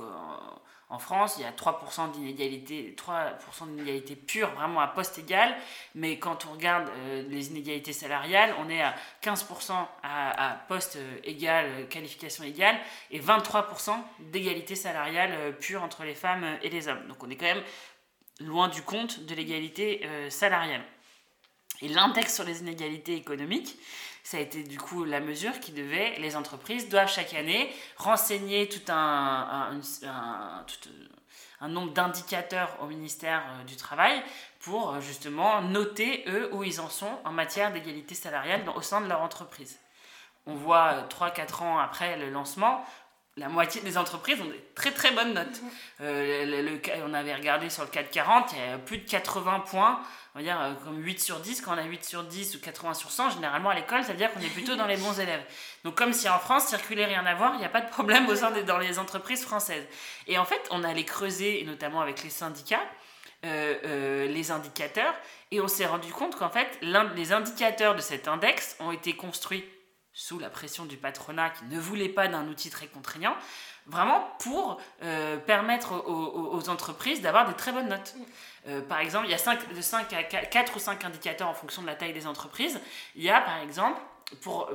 [0.90, 5.56] en France, il y a 3% d'inégalité, 3% d'inégalité pure, vraiment à poste égal.
[5.94, 9.72] Mais quand on regarde euh, les inégalités salariales, on est à 15%
[10.02, 12.76] à, poste euh, égal, euh, qualification égale,
[13.12, 13.92] et 23%
[14.32, 17.06] d'égalité salariale pure entre les femmes et les hommes.
[17.06, 17.62] Donc on est quand même
[18.40, 20.82] loin du compte de l'égalité salariale.
[21.82, 23.78] Et l'index sur les inégalités économiques,
[24.22, 28.68] ça a été du coup la mesure qui devait, les entreprises doivent chaque année renseigner
[28.68, 29.80] tout un,
[31.60, 34.22] un, nombre d'indicateurs au ministère euh, du Travail
[34.60, 39.00] pour euh, justement noter eux où ils en sont en matière d'égalité salariale au sein
[39.00, 39.78] de leur entreprise.
[40.46, 42.84] On voit 3-4 euh, ans après le lancement,
[43.40, 45.60] la moitié des entreprises ont des très très bonnes notes.
[45.62, 45.70] Mhm.
[46.00, 50.00] le, on avait regardé sur le 440, il y a plus de 80 points
[50.34, 52.60] on va dire, euh, comme 8 sur 10, quand on a 8 sur 10 ou
[52.60, 55.18] 80 sur 100, généralement à l'école, ça veut dire qu'on est plutôt dans les bons
[55.18, 55.42] élèves.
[55.84, 58.28] Donc comme si en France, circuler rien à voir, il n'y a pas de problème
[58.28, 59.84] au sein des, dans les entreprises françaises.
[60.28, 62.84] Et en fait, on allait creuser, notamment avec les syndicats,
[63.44, 65.14] euh, euh, les indicateurs,
[65.50, 69.64] et on s'est rendu compte qu'en fait, les indicateurs de cet index ont été construits
[70.12, 73.34] sous la pression du patronat qui ne voulait pas d'un outil très contraignant,
[73.86, 78.14] vraiment pour euh, permettre aux, entreprises d'avoir des très bonnes notes.
[78.16, 78.22] Mm.
[78.68, 81.54] Euh, par exemple, il y a 5, de 5 à 4, ou 5 indicateurs en
[81.54, 82.80] fonction de la taille des entreprises.
[83.16, 84.00] Il y a par exemple,
[84.42, 84.74] pour euh,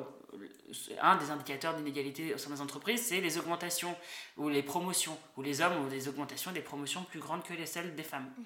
[1.01, 3.95] un des indicateurs d'inégalité au sein des entreprises, c'est les augmentations
[4.37, 7.65] ou les promotions, où les hommes ont des augmentations des promotions plus grandes que les
[7.65, 8.29] celles des femmes.
[8.37, 8.43] Mm.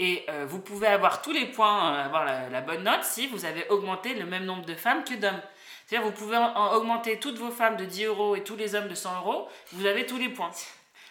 [0.00, 3.68] Et vous pouvez avoir tous les points, avoir la, la bonne note si vous avez
[3.68, 5.42] augmenté le même nombre de femmes que d'hommes.
[5.88, 6.36] C'est-à-dire, vous pouvez
[6.74, 9.86] augmenter toutes vos femmes de 10 euros et tous les hommes de 100 euros, vous
[9.86, 10.50] avez tous les points.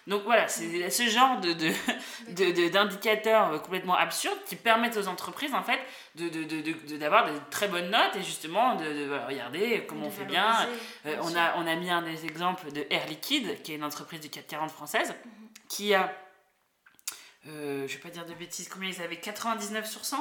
[0.05, 5.53] Donc voilà, c'est ce genre de, de, d'indicateurs euh, complètement absurdes qui permettent aux entreprises
[5.53, 5.79] en fait
[6.15, 10.55] d'avoir de, très bonnes notes et justement de, regarder comment on fait bien.
[11.07, 13.83] Euh, on, a, on a mis un des exemples de Air Liquide, qui est une
[13.83, 15.49] entreprise du 440 française, mhm.
[15.67, 16.15] qui a,
[17.47, 20.17] euh, je ne vais pas dire de bêtises, combien ils avaient 99 sur 100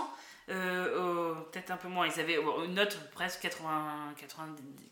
[0.48, 4.14] euh, peut-être un peu moins, ils avaient une note presque 80,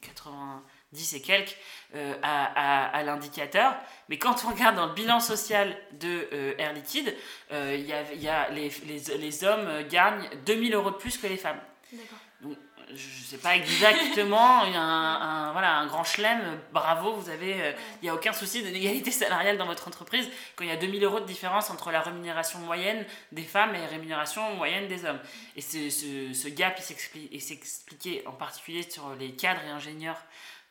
[0.00, 1.56] 90, et quelques
[1.94, 3.76] euh, à, à, l'indicateur.
[4.08, 7.14] Mais quand on regarde dans le bilan social de euh, Air Liquide,
[7.52, 11.36] il y y a les, les, les, hommes gagnent 2000 euros de plus que les
[11.36, 11.60] femmes.
[12.88, 16.40] Je ne sais pas exactement, il y a un, voilà, un grand chelem,
[16.72, 20.64] bravo, vous avez, euh, il n'y a aucun souci d'inégalité salariale dans votre entreprise quand
[20.64, 23.86] il y a 2000 euros de différence entre la rémunération moyenne des femmes et la
[23.86, 25.20] rémunération moyenne des hommes.
[25.56, 26.78] Et ce, ce, ce gap,
[27.32, 30.20] il s'expliquait en particulier sur les cadres et ingénieurs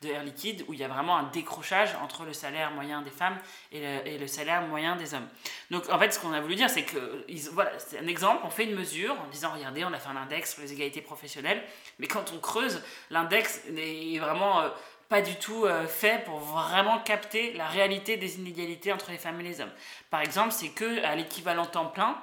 [0.04, 3.10] de Air Liquide, où il y a vraiment un décrochage entre le salaire moyen des
[3.10, 3.36] femmes
[3.72, 5.26] et le, salaire moyen des hommes.
[5.70, 8.50] Donc en fait, ce qu'on a voulu dire, c'est que, voilà, c'est un exemple, on
[8.50, 11.62] fait une mesure en disant, regardez, on a fait un index sur les égalités professionnelles,
[11.98, 14.60] mais quand on creuse, l'index n'est vraiment...
[14.60, 14.68] Euh,
[15.06, 19.38] pas du tout euh, fait pour vraiment capter la réalité des inégalités entre les femmes
[19.40, 19.70] et les hommes.
[20.10, 22.16] Par exemple, c'est que à l'équivalent temps plein,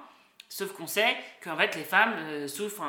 [0.53, 2.83] Sauf qu'on sait qu'en fait, les femmes euh, souffrent.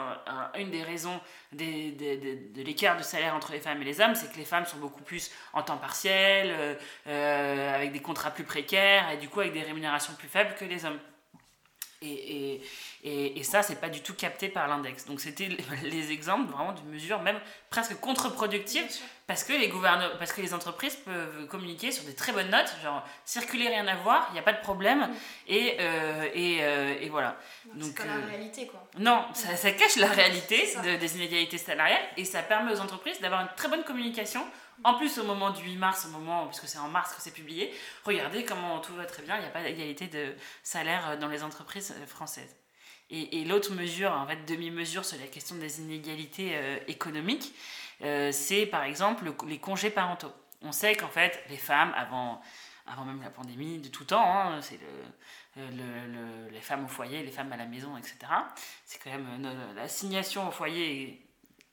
[0.59, 1.21] une des raisons
[1.53, 4.79] de l'écart de salaire entre les femmes et les hommes, c'est que les femmes sont
[4.79, 6.75] beaucoup plus en temps partiel, euh,
[7.07, 10.65] euh, avec des contrats plus précaires et du coup avec des rémunérations plus faibles que
[10.65, 10.99] les hommes.
[12.03, 12.61] Et,
[13.05, 15.07] et, ça, c'est pas du tout capté par l'index.
[15.07, 15.49] Donc, c'était
[15.83, 18.87] les exemples vraiment de mesures même presque contre-productives
[19.27, 22.73] parce que, les gouvernements, parce que les entreprises peuvent communiquer sur des très bonnes notes,
[22.81, 25.11] genre circuler, rien à voir, il n'y a pas de problème,
[25.49, 27.37] et, euh, et, euh, et, voilà.
[27.75, 28.87] Donc, c'est la euh, réalité, quoi.
[28.99, 30.69] Non, ça, ça cache la réalité
[31.01, 34.47] des inégalités salariales et ça permet aux entreprises d'avoir une très bonne communication
[34.85, 37.33] en plus, au moment du 8 mars, au moment, puisque c'est en mars que c'est
[37.33, 37.73] publié,
[38.05, 41.45] regardez comment tout va très bien, il n'y a pas d'égalité de salaire dans les
[41.45, 42.57] entreprises françaises.
[43.15, 47.55] Et, l'autre mesure, en fait, demi-mesure sur la question des inégalités euh, économiques,
[48.01, 50.33] euh, c'est par exemple les congés parentaux.
[50.63, 52.41] On sait qu'en fait, les femmes, avant,
[52.87, 54.81] avant même la pandémie, de tout temps, hein, c'est
[55.57, 58.17] le, les femmes au foyer, les femmes à la maison, etc.
[58.87, 61.23] C'est quand même euh, l'assignation au foyer,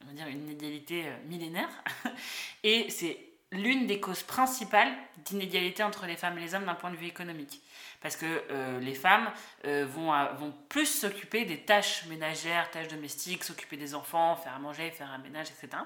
[0.03, 1.69] on va dire, une inégalité millénaire.
[2.63, 3.17] Et c'est
[3.53, 4.91] l'une des causes principales
[5.23, 7.61] d'inégalité entre les femmes et les hommes d'un point de vue économique
[8.01, 9.29] parce que euh, les femmes
[9.65, 14.59] euh, vont, vont plus s'occuper des tâches ménagères, tâches domestiques, s'occuper des enfants, faire à
[14.59, 15.81] manger, faire un ménage, etc.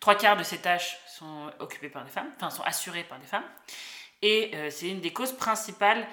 [0.00, 3.26] Trois quarts de ces tâches sont occupées par des femmes, enfin sont assurées par des
[3.26, 3.44] femmes.
[4.22, 6.06] Et euh, c'est une des causes principales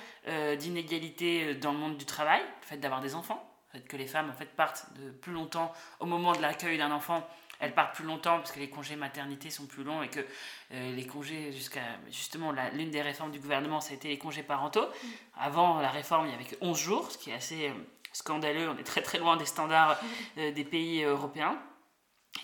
[0.60, 4.06] d'inégalité dans le monde du travail, le fait d'avoir des enfants, le fait que les
[4.06, 7.28] femmes en fait, partent de plus longtemps au moment de l'accueil d'un enfant
[7.60, 10.22] elles partent plus longtemps parce que les congés maternité sont plus longs et que
[10.72, 14.43] euh, les congés, jusqu'à justement, l'une des réformes du gouvernement, ça a été les congés
[14.43, 14.86] parentaux.
[14.86, 15.08] Mm.
[15.38, 17.74] Avant la réforme, il n'y avait que 11 jours, ce qui est assez euh,
[18.13, 18.69] scandaleux.
[18.69, 20.00] On est très très loin des standards
[20.38, 21.60] euh, des pays européens.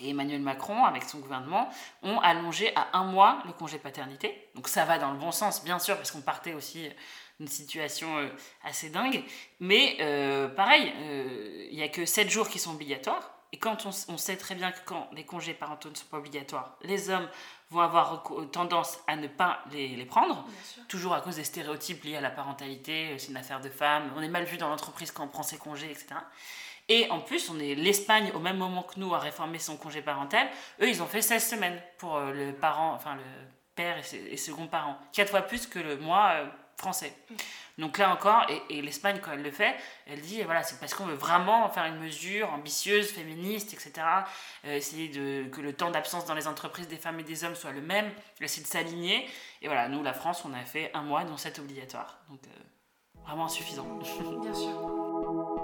[0.00, 1.70] Et Emmanuel Macron, avec son gouvernement,
[2.02, 4.50] ont allongé à un mois le congé paternité.
[4.54, 6.90] Donc ça va dans le bon sens, bien sûr, parce qu'on partait aussi
[7.38, 8.08] d'une situation
[8.64, 9.22] assez dingue.
[9.60, 9.96] Mais
[10.56, 10.92] pareil,
[11.70, 13.35] il n'y a que 7 jours qui sont obligatoires.
[13.52, 16.76] Et quand on, sait très bien que quand les congés parentaux ne sont pas obligatoires,
[16.82, 17.28] les hommes
[17.70, 20.44] vont avoir tendance à ne pas les, prendre,
[20.88, 24.22] toujours à cause des stéréotypes liés à la parentalité, c'est une affaire de femme, on
[24.22, 26.16] est mal vu dans l'entreprise quand on prend ses congés, etc.
[26.88, 30.02] Et en plus, on est l'Espagne au même moment que nous a réformé son congé
[30.02, 30.48] parental.
[30.80, 33.22] Eux, ils ont fait 16 semaines pour euh, le parent, enfin le
[33.74, 37.12] père et, second parent, quatre fois plus que le mois euh, français.
[37.78, 41.04] Donc là encore, et, l'Espagne, quand elle le fait, elle dit, voilà, c'est parce qu'on
[41.04, 44.06] veut vraiment faire une mesure ambitieuse, féministe, etc.
[44.64, 47.54] Euh, essayer de, que le temps d'absence dans les entreprises des femmes et des hommes
[47.54, 48.10] soit le même,
[48.40, 49.28] essayer de s'aligner.
[49.60, 52.18] Et voilà, nous, la France, on a fait un mois, dont c'est obligatoire.
[52.30, 53.86] Donc euh, vraiment insuffisant.
[54.40, 55.55] Bien sûr.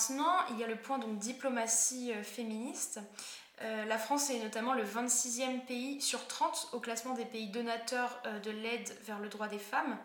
[0.00, 3.00] Maintenant, il y a le point donc diplomatie euh, féministe.
[3.60, 8.18] Euh, la France est notamment le 26e pays sur 30 au classement des pays donateurs
[8.24, 9.98] euh, de l'aide vers le droit des femmes.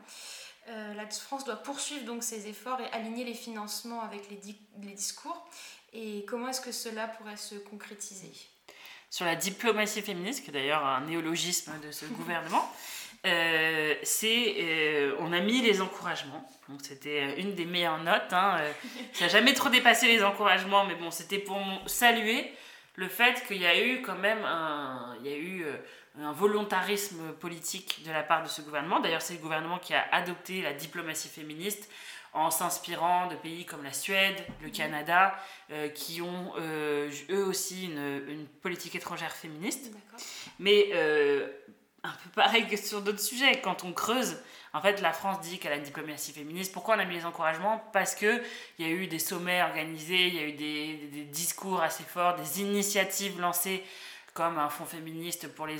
[0.67, 4.41] Euh, la France doit poursuivre donc ses efforts et aligner les financements avec les,
[4.81, 5.47] les discours.
[5.93, 8.34] Et comment est-ce que cela pourrait se concrétiser?
[9.10, 12.69] Sur la diplomatie féministe, qui est d'ailleurs un néologisme de ce gouvernement,
[14.04, 16.48] c'est on a mis les encouragements.
[16.70, 18.32] Donc c'était une des meilleures notes.
[18.32, 18.58] Hein.
[19.14, 22.52] Ça n'a jamais trop dépassé les encouragements, mais bon, c'était pour saluer
[22.96, 25.76] le fait qu'il y a eu quand même un, il y a eu euh,
[26.22, 29.00] un volontarisme politique de la part de ce gouvernement.
[29.00, 31.92] D'ailleurs, c'est le gouvernement qui a adopté la diplomatie féministe
[32.34, 35.36] en s'inspirant de pays comme la Suède, le Canada,
[35.72, 39.92] euh, qui ont euh, eux aussi une, une, politique étrangère féministe.
[40.60, 40.90] Mais
[42.06, 44.38] un peu pareil que sur d'autres sujets, quand on creuse,
[44.74, 46.74] en fait, la France dit qu'elle a une diplomatie féministe.
[46.74, 47.82] Pourquoi on a mis les encouragements?
[47.94, 48.44] Parce qu'il
[48.80, 52.62] y a eu des sommets organisés, il y a eu des, discours assez forts, des
[52.62, 53.84] initiatives lancées
[54.34, 55.78] comme un fonds féministe pour les,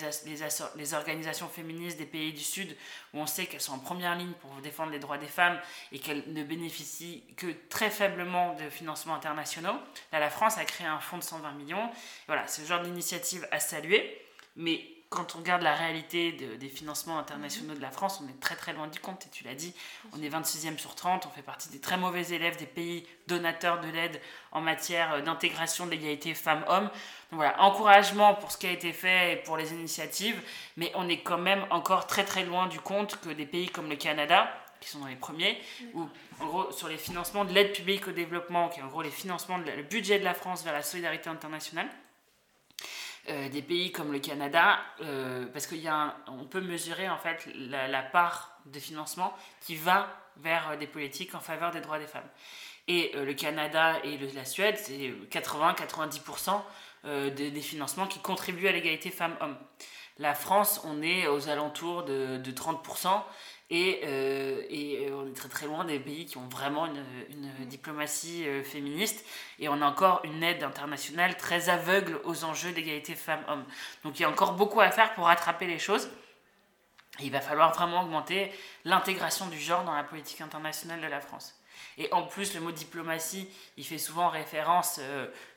[0.78, 2.74] les, organisations féministes des pays du Sud,
[3.14, 5.60] où on sait qu'elles sont en première ligne pour défendre les droits des femmes
[5.92, 9.78] et qu'elles ne bénéficient que très faiblement de financements internationaux.
[10.14, 11.90] Là, la France a créé un fonds de 120 millions.
[12.28, 14.22] Voilà, ce genre d'initiative à saluer.
[14.56, 18.56] Mais quand on regarde la réalité des financements internationaux de la France, on est très
[18.56, 19.74] très loin du compte, et tu l'as dit,
[20.14, 23.82] on est 26e sur 30, on fait partie des très mauvais élèves des pays donateurs
[23.82, 24.20] de l'aide
[24.52, 26.90] en matière d'intégration de l'égalité femmes-hommes.
[27.32, 30.42] Donc voilà, encouragement pour ce qui a été fait et pour les initiatives,
[30.76, 33.90] mais on est quand même encore très très loin du compte que des pays comme
[33.90, 34.50] le Canada,
[34.82, 35.60] qui sont dans les premiers,
[35.94, 36.08] ou
[36.40, 39.10] en gros sur les financements de l'aide publique au développement, qui est en gros les
[39.10, 41.88] financements, de, le budget de la France vers la solidarité internationale,
[43.30, 48.60] euh, des pays comme le Canada, euh, parce qu'on peut mesurer en fait la, part
[48.68, 50.08] de financement qui va
[50.38, 52.30] vers euh, des politiques en faveur des droits des femmes.
[52.88, 56.62] Et le Canada et la Suède, c'est 80-90%
[57.36, 59.58] des, financements qui contribuent à l'égalité femmes-hommes.
[60.20, 63.24] La France, on est aux alentours de 30%.
[63.72, 67.04] Et, euh, et, euh, on est très très loin des pays qui ont vraiment une,
[67.30, 69.26] une diplomatie euh, féministe.
[69.58, 73.66] Et on a encore une aide internationale très aveugle aux enjeux d'égalité femmes-hommes.
[74.04, 76.10] Donc il y a encore beaucoup à faire pour rattraper les choses.
[77.20, 78.52] Et il va falloir vraiment augmenter
[78.84, 81.58] l'intégration du genre dans la politique internationale de la France.
[81.98, 85.00] Et en plus, le mot diplomatie, il fait souvent référence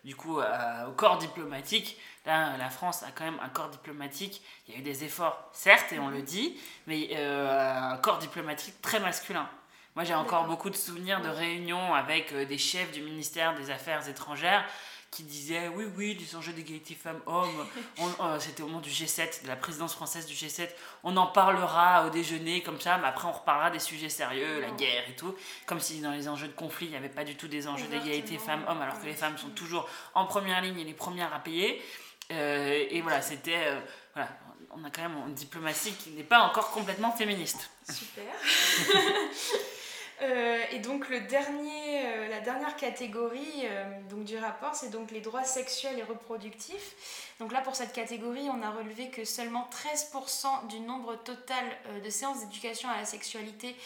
[0.05, 1.99] du coup au corps diplomatique.
[2.29, 4.43] Là, la France a quand même un corps diplomatique.
[4.67, 8.19] Il y a eu des efforts, certes, et on le dit, mais euh, un corps
[8.19, 9.49] diplomatique très masculin.
[9.95, 13.71] Moi, j'ai encore beaucoup de souvenirs de réunions avec euh, des chefs du ministère des
[13.71, 14.63] Affaires étrangères
[15.11, 17.67] qui disaient oui, oui, les enjeux d'égalité femmes-hommes,
[17.99, 20.69] euh, c'était au moment du G7, de la présidence française du G7,
[21.03, 24.71] on en parlera au déjeuner comme ça, mais après on reparlera des sujets sérieux, la
[24.71, 25.35] guerre et tout,
[25.67, 27.87] comme si dans les enjeux de conflit, il n'y avait pas du tout des enjeux
[27.87, 31.39] d'égalité femmes-hommes, alors que les femmes sont toujours en première ligne et les premières à
[31.39, 31.83] payer.
[32.31, 33.67] Euh, et voilà, c'était.
[33.69, 33.81] Euh,
[34.15, 34.29] voilà,
[34.71, 37.71] on a quand même une diplomatie qui n'est pas encore complètement féministe.
[37.91, 38.25] Super.
[40.21, 43.65] Euh, et donc dernier, la dernière catégorie
[44.11, 47.31] donc du rapport, c'est donc les droits sexuels et reproductifs.
[47.39, 51.65] Donc là, pour cette catégorie, on a relevé que seulement 13% du nombre total
[52.05, 53.77] de séances d'éducation à la sexualité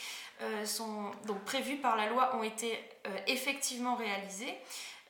[0.65, 2.79] sont donc prévues par la loi ont été
[3.27, 4.57] effectivement réalisées.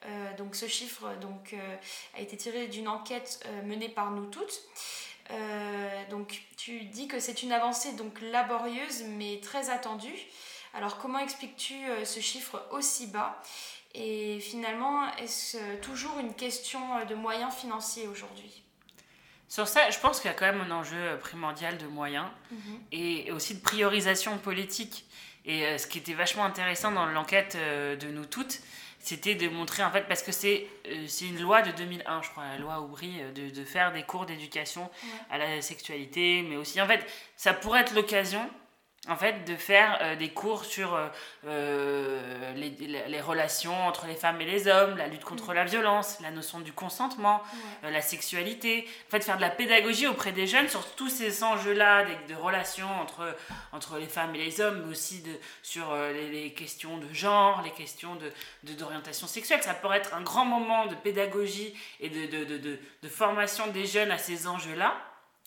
[0.07, 1.77] Euh, donc ce chiffre donc, euh,
[2.17, 4.63] a été tiré d'une enquête euh, menée par nous toutes.
[6.11, 10.27] donc tu dis que c'est une avancée donc laborieuse mais très attendue.
[10.75, 13.41] Alors comment expliques-tu ce chiffre aussi bas?
[13.95, 18.63] Et finalement, est-ce toujours une question de moyens financiers aujourd'hui?
[19.49, 22.81] Sur ça, je pense qu'il y a quand même un enjeu primordial de moyens mhm.
[22.91, 25.05] et aussi de priorisation politique.
[25.45, 28.63] Et ce qui était vachement intéressant dans l'enquête de nous toutes,
[29.03, 32.31] c'était de montrer en fait parce que c'est euh, c'est une loi de 2001 je
[32.31, 34.89] crois la loi Aubry euh, de, de faire des cours d'éducation
[35.29, 37.05] à la sexualité mais aussi en fait
[37.37, 38.49] ça pourrait être l'occasion
[39.09, 41.09] en fait, de faire euh, des cours sur euh,
[41.45, 45.55] euh, les, les, relations entre les femmes et les hommes, la lutte contre mm.
[45.55, 47.43] la violence, la notion du consentement,
[47.83, 48.87] la sexualité.
[49.09, 52.39] En fait, faire de la pédagogie auprès des jeunes sur tous ces enjeux-là de, de,
[52.39, 53.37] relations entre,
[53.73, 55.33] entre les femmes et les hommes, mais aussi de,
[55.65, 58.17] sur les, les, questions de genre, les questions
[58.63, 59.65] d'orientation de, sexuelle.
[59.65, 64.13] Ça pourrait être un grand moment de pédagogie et de, de, de formation des jeunes
[64.13, 64.95] à ces enjeux-là,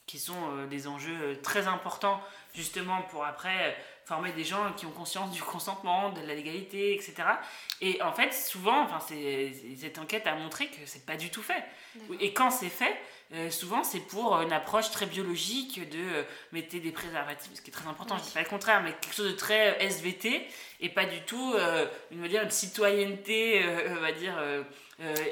[0.07, 2.21] qui sont des enjeux très importants
[2.55, 3.71] justement pour après euh,
[4.05, 7.15] former des gens qui ont conscience du consentement, de la légalité, etc.
[7.81, 11.63] Et en fait, souvent, enfin, cette enquête a montré que c'est pas du tout fait.
[12.19, 12.95] Et quand c'est fait,
[13.33, 17.71] euh, souvent c'est pour une approche très biologique de euh, mettez des préservatifs, ce qui
[17.71, 19.89] est très important, je ne dis pas le contraire, mais quelque chose de très euh,
[19.89, 20.47] SVT
[20.79, 21.55] et pas du tout
[22.11, 24.37] une, on dire, une citoyenneté, on va dire,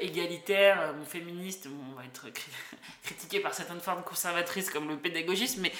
[0.00, 2.26] égalitaire, mon féministe, on va être
[3.04, 5.72] critiqué par certaines formes conservatrices comme le pédagogisme, mais,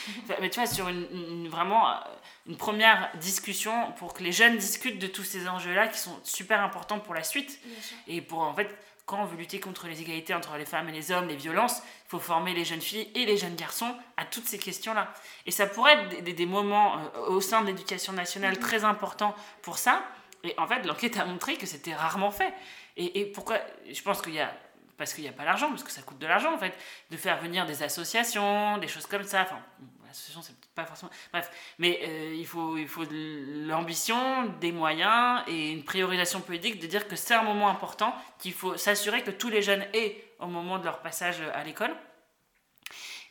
[0.42, 1.98] mais tu vois, sur une, vraiment
[2.46, 6.60] une première discussion pour que les jeunes discutent de tous ces enjeux-là qui sont super
[6.60, 7.58] importants pour la suite
[8.06, 8.68] et pour en fait
[9.06, 11.82] quand on veut lutter contre les égalités entre les femmes et les hommes, les violences,
[12.06, 15.12] il faut former les jeunes filles et les jeunes garçons à toutes ces questions-là.
[15.44, 19.76] Et ça pourrait être des, moments euh, au sein de l'éducation nationale très importants pour
[19.76, 20.02] ça.
[20.42, 22.52] Et en fait, l'enquête a montré que c'était rarement fait.
[22.96, 23.58] Et, pourquoi
[23.90, 24.54] Je pense qu'il y a
[24.96, 26.72] parce qu'il n'y a pas l'argent, parce que ça coûte de l'argent en fait,
[27.10, 29.42] de faire venir des associations, des choses comme ça.
[29.42, 29.58] Enfin,
[30.06, 31.10] l'association c'est pas forcément.
[31.32, 36.80] Bref, mais euh, il faut, il faut de l'ambition, des moyens et une priorisation politique
[36.80, 40.24] de dire que c'est un moment important, qu'il faut s'assurer que tous les jeunes aient
[40.40, 41.94] au moment de leur passage à l'école.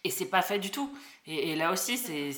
[0.03, 0.95] Et c'est pas fait du tout.
[1.25, 2.31] Et, là aussi, c'est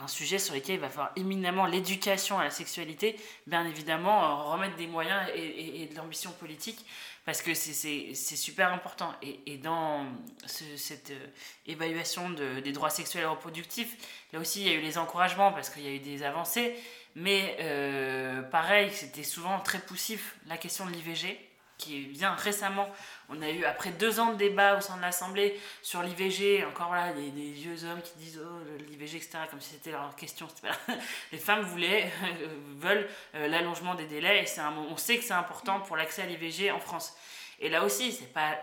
[0.00, 3.16] un sujet sur lequel il va falloir éminemment l'éducation à la sexualité,
[3.46, 6.84] bien évidemment, remettre des moyens et, de l'ambition politique,
[7.24, 9.14] parce que c'est super important.
[9.22, 10.06] Et, et dans
[10.46, 11.26] cette euh,
[11.66, 13.96] évaluation de, des droits sexuels et reproductifs,
[14.32, 16.74] là aussi, il y a eu les encouragements, parce qu'il y a eu des avancées,
[17.14, 21.38] mais euh, pareil, c'était souvent très poussif, la question de l'IVG
[21.82, 22.88] qui vient récemment.
[23.28, 26.94] On a eu, après deux ans de débat au sein de l'Assemblée sur l'IVG, encore
[26.94, 30.48] là, des, vieux hommes qui disent oh, l'IVG, etc., comme si c'était leur question.
[31.32, 32.10] Les femmes voulaient,
[32.76, 36.26] veulent euh, l'allongement des délais, et un, on sait que c'est important pour l'accès à
[36.26, 37.16] l'IVG en France.
[37.58, 38.60] Et là aussi, c'est pas,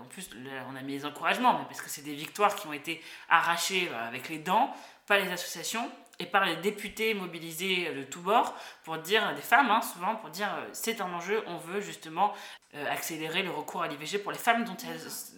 [0.00, 0.30] en plus,
[0.70, 4.08] on a mis les encouragements, parce que c'est des victoires qui ont été arrachées euh,
[4.08, 4.74] avec les dents,
[5.06, 8.54] pas les associations et par les députés mobilisés de tous bords
[8.84, 12.32] pour dire, des femmes hein, souvent, pour dire euh, c'est un enjeu, on veut justement
[12.74, 14.76] euh, accélérer le recours à l'IVG pour les femmes, dont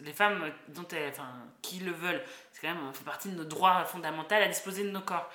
[0.04, 1.30] les femmes dont elles, enfin,
[1.62, 2.22] qui le veulent.
[2.52, 5.30] C'est quand même, fait partie de nos droits fondamentaux à disposer de nos corps.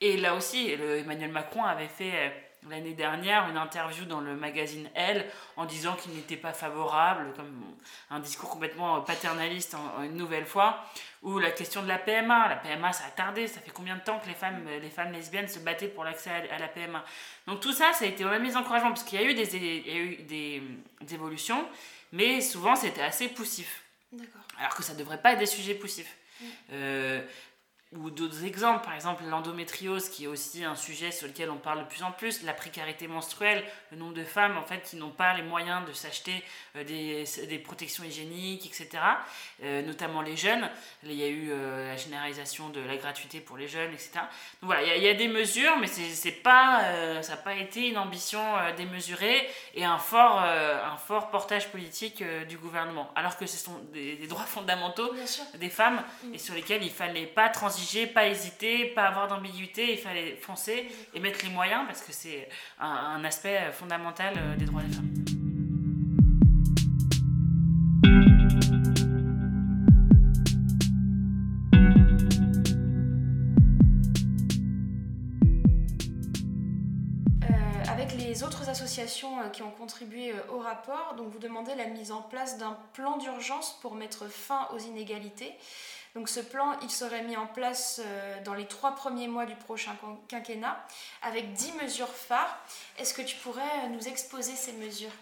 [0.00, 2.30] Et là aussi, Emmanuel Macron avait fait euh,
[2.68, 7.62] l'année dernière une interview dans le magazine Elle en disant qu'il n'était pas favorable, comme
[8.10, 10.84] un discours complètement paternaliste une nouvelle fois,
[11.22, 12.48] ou la question de la PMA.
[12.48, 15.12] La PMA, ça a tardé, ça fait combien de temps que les femmes, les femmes
[15.12, 17.04] lesbiennes se battaient pour l'accès à, la PMA
[17.46, 19.56] Donc tout ça, ça a été vraiment mis encouragement, parce qu'il y a eu des,
[19.56, 20.62] il y a eu des,
[21.14, 21.66] évolutions,
[22.12, 23.82] mais souvent c'était assez poussif.
[24.58, 26.16] Alors que ça ne devrait pas être des sujets poussifs.
[26.72, 27.22] Euh,
[27.96, 31.78] ou d'autres exemples, par exemple l'endométriose qui est aussi un sujet sur lequel on parle
[31.78, 35.08] de plus en plus, la précarité menstruelle, le nombre de femmes en fait qui n'ont
[35.08, 36.44] pas les moyens de s'acheter
[36.76, 39.02] euh, des, des, protections hygiéniques, etc.
[39.62, 40.68] Euh, notamment les jeunes.
[41.02, 44.10] Il y a eu euh, la généralisation de la gratuité pour les jeunes, etc.
[44.60, 46.82] Donc voilà, il y, a, il y a des mesures, mais c'est pas,
[47.22, 48.40] ça n'a pas été une ambition
[48.76, 53.10] démesurée et un fort, un fort portage politique du gouvernement.
[53.16, 55.10] Alors que ce sont des, des droits fondamentaux
[55.54, 56.34] des femmes mm.
[56.34, 60.86] et sur lesquels il fallait pas transiger pas hésiter, pas avoir d'ambiguïté, il fallait foncer
[61.14, 62.48] et mettre les moyens parce que c'est
[62.80, 65.14] un, aspect fondamental euh, des droits des femmes.
[77.42, 81.86] Euh, avec les autres associations euh, qui ont contribué au rapport, donc vous demandez la
[81.86, 85.54] mise en place d'un plan d'urgence pour mettre fin aux inégalités.
[86.14, 89.54] Donc ce plan, il serait mis en place euh, dans les trois premiers mois du
[89.54, 89.92] prochain
[90.28, 90.84] quinquennat
[91.22, 92.58] avec dix mesures phares.
[92.98, 95.12] Est-ce que tu pourrais euh, nous exposer ces mesures?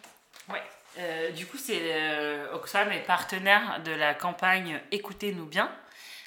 [0.49, 0.59] Oui.
[0.99, 5.71] Euh, du coup, c'est Oxfam est partenaire de la campagne Écoutez-nous bien,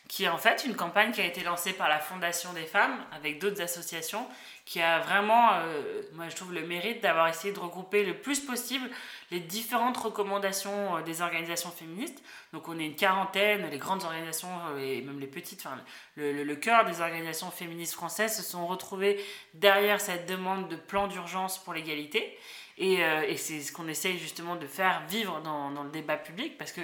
[0.10, 2.98] qui est en fait une campagne qui a été lancée par la Fondation des femmes
[3.14, 4.28] avec d'autres associations
[4.66, 8.40] qui a vraiment, euh, moi je trouve, le mérite d'avoir essayé de regrouper le plus
[8.40, 8.90] possible
[9.30, 12.24] les différentes recommandations euh, des organisations féministes.
[12.54, 15.78] Donc on est une quarantaine, les grandes organisations euh, et même les petites, enfin
[16.16, 21.64] le, cœur des organisations féministes françaises se sont retrouvés derrière cette demande de plan d'urgence
[21.64, 22.38] pour l'égalité.
[22.78, 26.58] Et, et c'est ce qu'on essaye justement de faire vivre dans, dans, le débat public
[26.58, 26.80] parce que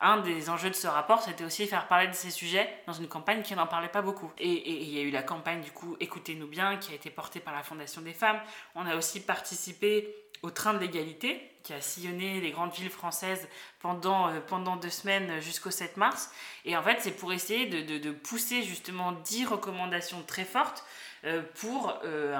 [0.00, 3.08] un des enjeux de ce rapport, c'était aussi faire parler de ces sujets dans une
[3.08, 4.30] campagne qui n'en parlait pas beaucoup.
[4.38, 7.40] Et il y a eu la campagne, du coup, Écoutez-nous bien, qui a été portée
[7.40, 8.38] par la Fondation des femmes.
[8.74, 13.48] On a aussi participé au train de l'égalité, qui a sillonné les grandes villes françaises
[13.80, 16.30] pendant, euh, pendant deux semaines jusqu'au 7 mars.
[16.64, 20.84] Et en fait, c'est pour essayer de, de, pousser justement dix recommandations très fortes
[21.24, 22.36] euh, pour euh,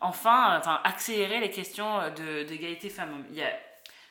[0.00, 2.08] enfin, enfin accélérer les questions
[2.46, 3.26] d'égalité femmes-hommes.
[3.30, 3.52] Il y a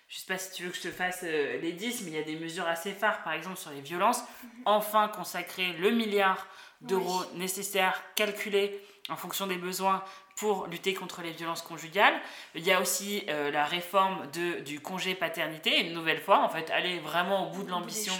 [0.07, 2.15] je sais pas si tu veux que je te fasse euh, les 10, mais il
[2.15, 4.21] y a des mesures assez phares, par exemple sur les violences.
[4.21, 4.49] Mhm.
[4.65, 6.47] Enfin consacrer le milliard
[6.81, 8.79] d'euros nécessaires, calculés
[9.09, 10.03] en fonction des besoins
[10.35, 12.13] pour lutter contre les violences conjugales.
[12.53, 16.49] Il y a aussi euh, la réforme de, du congé paternité, une nouvelle fois, en
[16.49, 18.13] fait, aller vraiment au bout de l'ambition,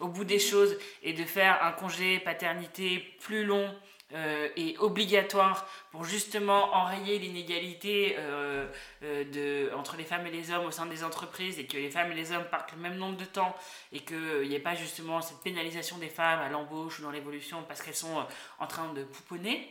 [0.00, 3.72] au bout des choses, et de faire un congé paternité plus long
[4.14, 8.66] euh, et obligatoire pour justement enrayer l'inégalité euh,
[9.02, 12.12] de, entre les femmes et les hommes au sein des entreprises et que les femmes
[12.12, 13.54] et les hommes partent le même nombre de temps
[13.92, 17.62] et qu'il n'y ait pas justement cette pénalisation des femmes à l'embauche ou dans l'évolution
[17.66, 18.24] parce qu'elles sont
[18.58, 19.68] en train de pouponner.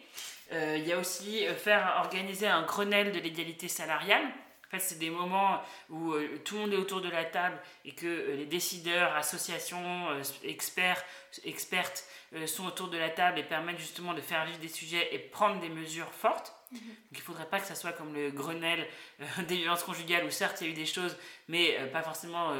[0.52, 4.24] Euh, il y a aussi euh, faire organiser un Grenelle de l'égalité salariale.
[4.72, 7.60] En fait, c'est des moments où euh, tout le monde est autour de la table
[7.86, 10.08] et que les décideurs, associations,
[10.44, 11.04] experts,
[11.44, 12.06] expertes
[12.46, 15.60] sont autour de la table et permettent justement de faire vivre des sujets et prendre
[15.60, 16.54] des mesures fortes.
[16.72, 16.80] Mhm.
[16.80, 18.88] Donc il ne faudrait pas que ça soit comme le Grenelle
[19.48, 21.18] des violences conjugales où certes il y a eu des choses,
[21.48, 22.54] mais pas forcément,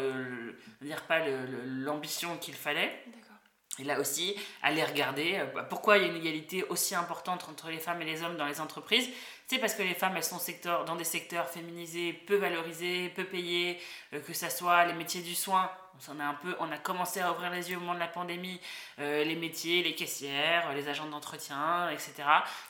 [0.82, 3.04] dire pas l'ambition qu'il fallait.
[3.80, 7.48] Et là aussi, aller regarder euh, bah, pourquoi il y a une égalité aussi importante
[7.50, 9.08] entre les femmes et les hommes dans les entreprises.
[9.50, 10.38] C'est parce que les femmes, elles sont
[10.86, 13.80] dans des secteurs féminisés, peu valorisés, peu payés,
[14.14, 15.72] euh, que ce soit les métiers du soin.
[16.08, 18.08] On, a un peu, on a commencé à ouvrir les yeux au moment de la
[18.08, 18.62] pandémie,
[19.00, 22.14] euh, les métiers, les caissières, les agents d'entretien, etc.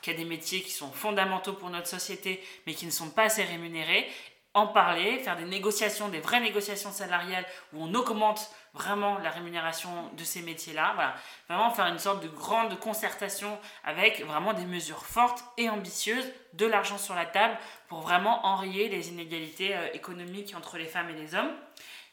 [0.01, 3.09] Qu'il y a des métiers qui sont fondamentaux pour notre société, mais qui ne sont
[3.09, 4.07] pas assez rémunérés
[4.53, 9.89] en parler, faire des négociations, des vraies négociations salariales où on augmente vraiment la rémunération
[10.17, 10.93] de ces métiers-là.
[10.95, 11.15] Voilà.
[11.47, 16.65] Vraiment faire une sorte de grande concertation avec vraiment des mesures fortes et ambitieuses, de
[16.65, 21.13] l'argent sur la table pour vraiment enrayer les inégalités euh, économiques entre les femmes et
[21.13, 21.51] les hommes.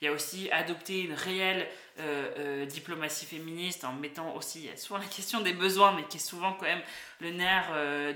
[0.01, 1.67] Il y a aussi adopter une réelle
[1.99, 6.21] euh, euh, diplomatie féministe en mettant aussi souvent la question des besoins, mais qui est
[6.21, 6.83] souvent quand même
[7.21, 7.71] le nerf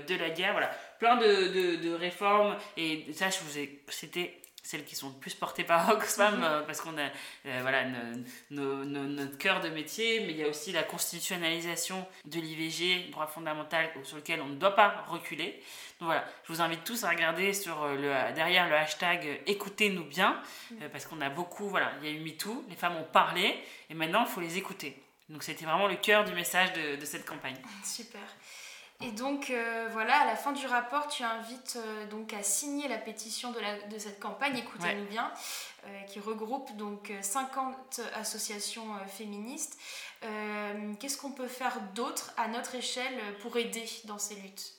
[0.07, 0.51] de la guerre.
[0.51, 2.55] Voilà, plein de, de, de réformes.
[2.77, 6.43] Et ça, je vous ai, c'était celles qui sont le plus portées par Oxfam, mhm.
[6.43, 7.09] euh, parce qu'on a
[7.45, 7.85] euh, voilà,
[8.49, 13.89] notre cœur de métier, mais il y a aussi la constitutionnalisation de l'IVG, droit fondamental
[14.03, 15.61] sur lequel on ne doit pas reculer.
[15.99, 20.05] Donc voilà, je vous invite tous à regarder sur euh, le, derrière le hashtag écoutez-nous
[20.05, 20.41] bien,
[20.71, 20.89] mhm.
[20.89, 23.59] parce qu'on a beaucoup, voilà, il y a eu MeToo, les femmes ont parlé,
[23.89, 25.01] et maintenant il faut les écouter.
[25.29, 27.55] Donc c'était vraiment le cœur du message de, de cette campagne.
[27.83, 28.21] Super.
[29.01, 32.87] Et donc euh, voilà, à la fin du rapport, tu invites euh, donc à signer
[32.87, 35.31] la pétition de, la, de cette campagne, écoutez-nous bien,
[35.85, 39.77] euh, qui regroupe donc 50 associations féministes.
[40.99, 44.73] Qu'est-ce qu'on peut faire d'autre à notre échelle pour aider dans ces luttes?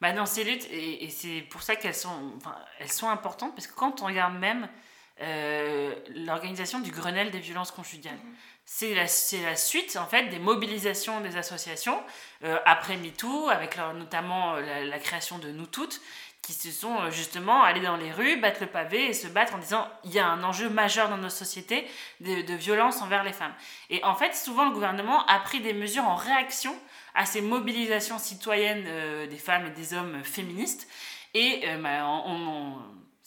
[0.00, 3.66] Bah dans ces luttes, et, c'est pour ça qu'elles sont, enfin, elles sont importantes, parce
[3.66, 4.68] que quand on regarde même
[6.14, 8.36] l'organisation du Grenelle des violences conjugales, mhm
[8.70, 9.06] c'est la,
[9.42, 12.02] la, suite en fait des mobilisations des associations
[12.44, 16.02] euh, après MeToo, avec notamment euh, la, création de Nous Toutes,
[16.42, 19.54] qui se sont euh, justement allées dans les rues, battre le pavé et se battre
[19.54, 21.88] en disant il y a un enjeu majeur dans nos sociétés
[22.20, 23.54] de, violence envers les femmes.
[23.88, 26.76] Et en fait, souvent le gouvernement a pris des mesures en réaction
[27.14, 28.84] à ces mobilisations citoyennes
[29.28, 30.86] des femmes et des hommes féministes.
[31.32, 32.04] Et bah,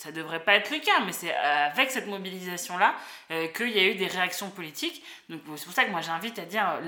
[0.02, 2.96] ça devrait pas être le cas, mais c'est euh, avec cette mobilisation-là
[3.30, 5.04] euh, qu'il y a eu des réactions politiques.
[5.30, 6.80] Donc c'est pour ça que moi j'invite à dire,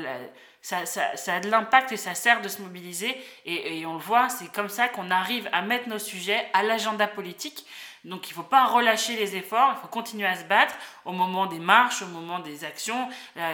[0.64, 3.16] ça, ça, a de l'impact et ça sert de se mobiliser.
[3.45, 7.05] Et on le voit, c'est comme ça qu'on arrive à mettre nos sujets à l'agenda
[7.05, 7.68] politique.
[8.04, 10.76] Donc il ne faut pas relâcher les efforts, il faut continuer à se battre
[11.06, 13.08] au moment des marches, au moment des actions,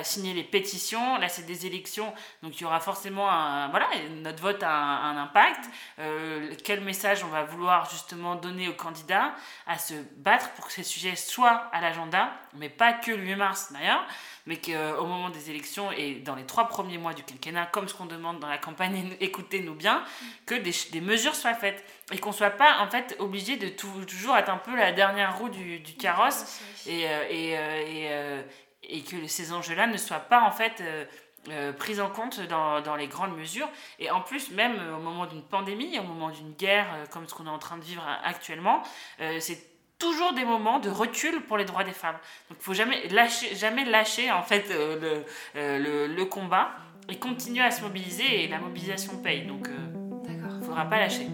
[0.04, 1.18] signer les pétitions.
[1.18, 3.68] Là, c'est des élections, donc il y aura forcément un.
[3.70, 3.88] Voilà,
[4.22, 5.70] notre vote a un, impact.
[6.00, 9.34] Euh, quel message on va vouloir justement donner aux candidats
[9.68, 13.36] à se battre pour que ces sujets soient à l'agenda, mais pas que le 8
[13.36, 14.06] mars d'ailleurs
[14.50, 17.94] mais qu'au moment des élections et dans les trois premiers mois du quinquennat, comme ce
[17.94, 20.04] qu'on demande dans la campagne Écoutez-nous bien,
[20.48, 24.36] que des, des, mesures soient faites et qu'on soit pas en fait obligé de toujours
[24.38, 28.42] être un peu la dernière roue du, du carrosse et, euh, et, euh, et, euh,
[28.82, 30.84] et, que ces enjeux-là ne soient pas en fait
[31.78, 33.70] pris en compte dans, dans, les grandes mesures.
[34.00, 37.46] Et en plus, même au moment d'une pandémie, au moment d'une guerre comme ce qu'on
[37.46, 38.82] est en train de vivre actuellement,
[39.40, 39.69] c'est
[40.00, 42.18] toujours des moments de recul pour les droits des femmes.
[42.50, 45.26] Donc il faut jamais lâcher, jamais lâcher en fait le,
[45.56, 46.72] le, le, combat
[47.10, 49.46] et continuer à se mobiliser et la mobilisation paye.
[49.46, 49.68] Donc
[50.28, 51.28] il ne faudra pas lâcher.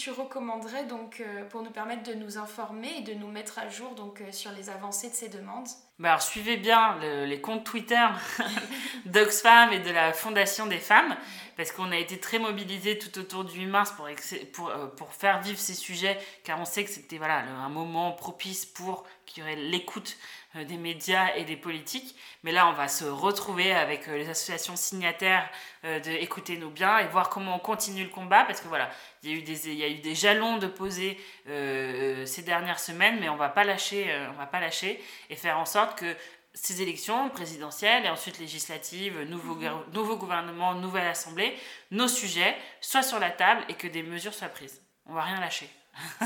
[0.00, 3.68] Tu recommanderais donc euh, pour nous permettre de nous informer et de nous mettre à
[3.68, 5.68] jour donc euh, sur les avancées de ces demandes?
[6.00, 8.06] Bah alors, suivez bien les comptes Twitter
[9.04, 11.14] d'Oxfam et de la Fondation des femmes,
[11.58, 14.08] parce qu'on a été très mobilisés tout autour du 8 mars pour,
[14.54, 18.12] pour, euh, pour faire vivre ces sujets, car on sait que c'était voilà, un moment
[18.12, 22.16] propice pour qu'il y aurait l'écoute euh, des médias et des politiques.
[22.42, 25.48] Mais là, on va se retrouver avec euh, les associations signataires
[25.84, 28.90] de Écoutez-nous bien et voir comment on continue le combat, parce que voilà,
[29.22, 32.78] il y a eu des, il y a eu des jalons de poser ces dernières
[32.78, 36.14] semaines, mais on va pas lâcher, on va pas lâcher et faire en sorte que
[36.54, 39.92] ces élections présidentielles et ensuite législatives, nouveau, mhm.
[39.92, 41.56] nouveau gouvernement, nouvelle assemblée,
[41.90, 44.82] nos sujets soient sur la table et que des mesures soient prises.
[45.06, 45.70] On va rien lâcher.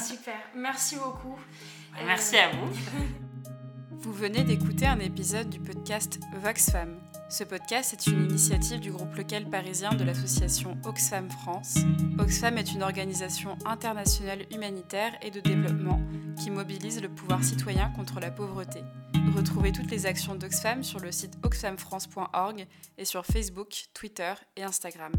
[0.01, 1.39] Super, merci beaucoup.
[2.05, 2.71] Merci à vous.
[4.05, 7.01] Vous venez d'écouter un épisode du podcast Vox Femmes.
[7.31, 11.79] Ce podcast est une initiative du groupe local parisien de l'association Oxfam France.
[12.19, 16.03] Oxfam est une organisation internationale humanitaire et de développement
[16.39, 18.81] qui mobilise le pouvoir citoyen contre la pauvreté.
[19.35, 22.67] Retrouvez toutes les actions d'Oxfam sur le site oxfamfrance.org
[22.99, 25.13] et sur Facebook, Twitter et Instagram.